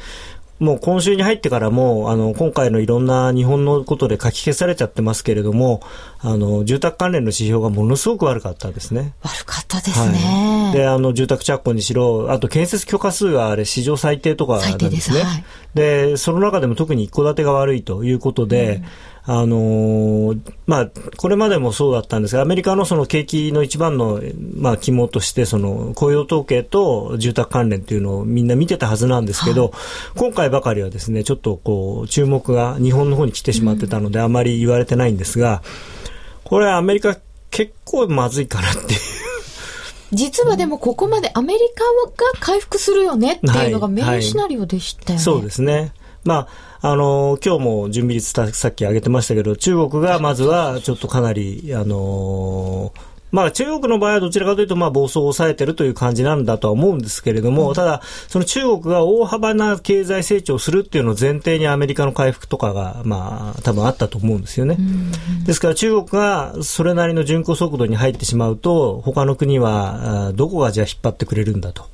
[0.59, 5.83] もう今週に入ってからも、あの、今回のいろんな日本のことで書き消されちゃってますけれども、
[6.19, 9.13] あの、住宅関連の指標がものすごく悪かったですね。
[9.23, 10.19] 悪かったですね。
[10.19, 15.23] はい、で、あの、住宅着工にしろ、あと建設許可数があれ、史上最低とかなんですね。
[15.75, 18.85] で、はい、その中でも特に一戸建てが悪いということで、うん
[19.31, 24.23] あのー、まあ、これまでもそうだったんですが、アメリカのその景気の一番の、
[24.55, 29.73] まあ、肝として、その雇用統計と住宅関連というのをみんな見てたはずなんですけど、はい、
[30.17, 35.63] 今回ばかりはですね、ちょっとこう、注目が日本の方に来てしまってたので、あまり言われてないんですが、
[36.45, 37.15] これはアメリカ
[37.51, 39.01] 結構まずいかなっていう。
[40.13, 41.85] 実はでもここまでアメリカ
[42.25, 45.11] が回復するよねっていうのがメインシナリオでしたよね。
[45.11, 45.93] はいはい、そうですね。
[46.25, 46.49] ま
[46.81, 52.93] ああの、今日も準備率さっき挙げてましたけど、中国がまずはちょっとかなり、あの
[53.31, 64.79] まあ中国の場合はどちらかというとまあ暴走を抑えてるという感じなんだとは思うんですけれども、ただその中国が大幅な経済成長するっていうのを前提にアメリカの回復とかがまあ多分あったと思うんですよね。
[65.45, 71.85] ですから中国がそれなりの巡航速度に入ってしまうと他の国はどこがじゃあ引っ張ってくれるんだと。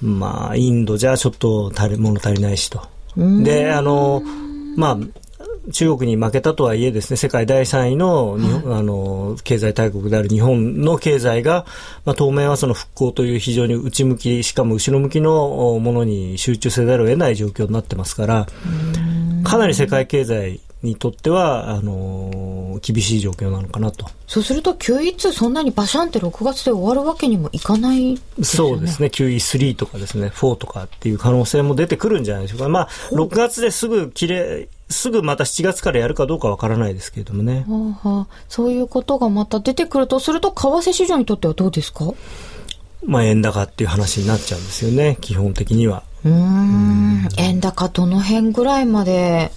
[0.00, 2.95] まあインドじゃちょっと足り物足りないしと。
[3.16, 4.22] で、あの、
[4.76, 4.98] まあ、
[5.72, 11.66] 中国に負けたとはいえですね、世界第3位の日本、はい、あの、経済大国である日本の経済が、
[12.04, 18.46] まあ、当面はその復興という非常に内向き、しかも後ろ向きのものに集中せざるを得ない状況になってますから、
[19.44, 24.06] かなり世界経済にとっては、あのー、厳しい状況なのかなと。
[24.26, 29.08] そうすると、912そんなにバシャンって6月で終わるわけにもいかない、ね、そうですね。
[29.08, 32.68] 9E3 とかですね、4とかっていう可能性も出てくるんじゃないでしょうか。
[32.68, 37.64] まあ、6月ですぐ切れ、すぐまた7月からやるかどうかわからないですけれどもね。
[37.68, 42.12] はあはあ、そういうことがまた出てくるとすると、為替市場にとってはどうですか？
[43.04, 46.02] まあ、円高っていう話になっちゃうんですよね、基本的には。
[46.24, 49.52] うん、円高どの辺ぐらいまで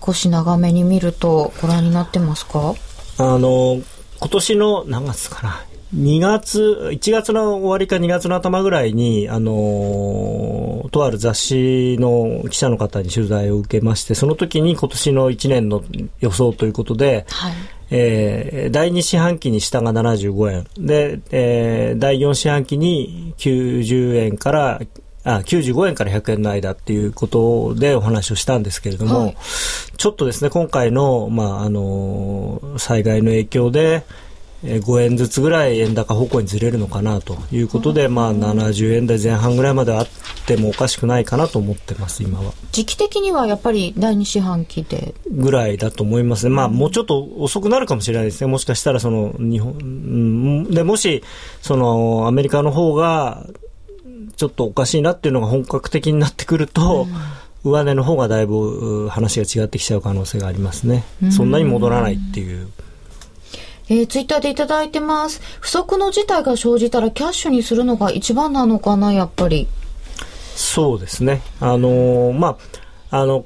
[0.00, 2.74] 少し長めに見るとご覧になってますか？
[3.18, 3.82] あの、
[4.20, 5.64] 今年の何月かな
[5.94, 15.84] ？2月、1月の終わりか2月の頭ぐらいに、あの、とある雑誌の記者の方に取材を受けまして、その時に今年の1年の
[16.20, 17.52] 予想ということで、はい、
[17.90, 24.80] えー、第2四半期に下が75円、で、えー、第4四半期に90円から
[25.24, 29.36] あ95円から100円の間っていうことでお話をしたんですけれども、はい、
[29.96, 34.04] ちょっとですね、今回の、まあ、あの、災害の影響で、
[34.64, 40.06] 5円ずつぐらい円高方向にずれるのかなということで、まあ、70円台前半ぐらいまであっ
[40.46, 42.52] てもおかしくないかなと思ってます、今は。
[42.70, 46.54] 時期的にはやっぱり第2四半期でぐらいだと思いますね。
[46.54, 48.46] まあ、もうちょっと遅くなるかもしれないですね。
[48.46, 51.24] もしかしたら、その、日本、で、もし、
[51.60, 53.46] その、アメリカの方が、
[54.42, 57.06] ちょっとおかしいなっていうのが本格的になってくると、
[57.64, 61.04] うん、上値の方がだいぶ話が違ってきちゃう可能性がありますね。
[61.30, 62.66] そんなに戻らないっていう。
[63.88, 65.40] えー、ツイッターでいただいてます。
[65.60, 69.68] 不測の事態が生じたらキャッシュにするのが一番なのかな、やっぱり。
[70.56, 71.40] そうですね。
[71.60, 72.58] あのー、ま
[73.12, 73.44] あ、あの、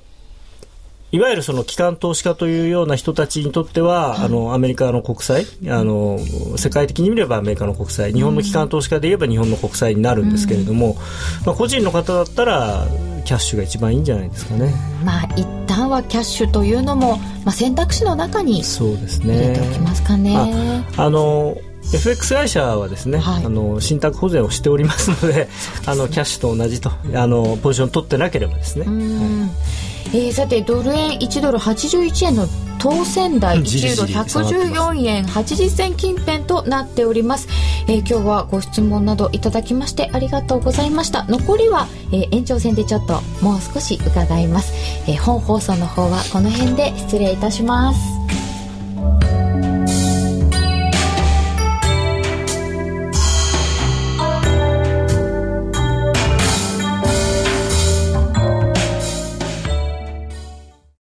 [1.12, 6.18] いわゆるその機関投資家というような人たちにとっては、はい、あのアメリカの国債あの
[6.56, 10.96] 世界的に見ればアメリカの国債日本の機関投資家で言えば日本の国債になるんですけれども、
[11.44, 12.86] まあ、個人の方だったら
[13.24, 14.72] キャッシュが一番いいんじゃないですかね。
[15.04, 18.96] まあ一旦はキャッシュというのも、まあ、選択肢の中に入
[19.26, 20.84] れておきますかね。
[20.96, 21.56] ああの
[21.94, 25.48] FX 会社はですね、はい、あの信託保全をしておりますので、でね、
[25.86, 28.86] あのキャッシュと同じとあのポジション取ってなければですね。
[28.86, 30.16] はい。
[30.16, 32.46] えー、さてドル円1ドル81円の
[32.78, 37.48] 当選台1ユーロ114円80銭近辺となっております、
[37.88, 41.24] えー、今日はご質問などいただきましてありがとうございました。
[41.24, 44.72] 残りは、えー、延長戦でちょっともう少し伺います、
[45.10, 48.45] えー、本放送の方はこの辺で失礼いたします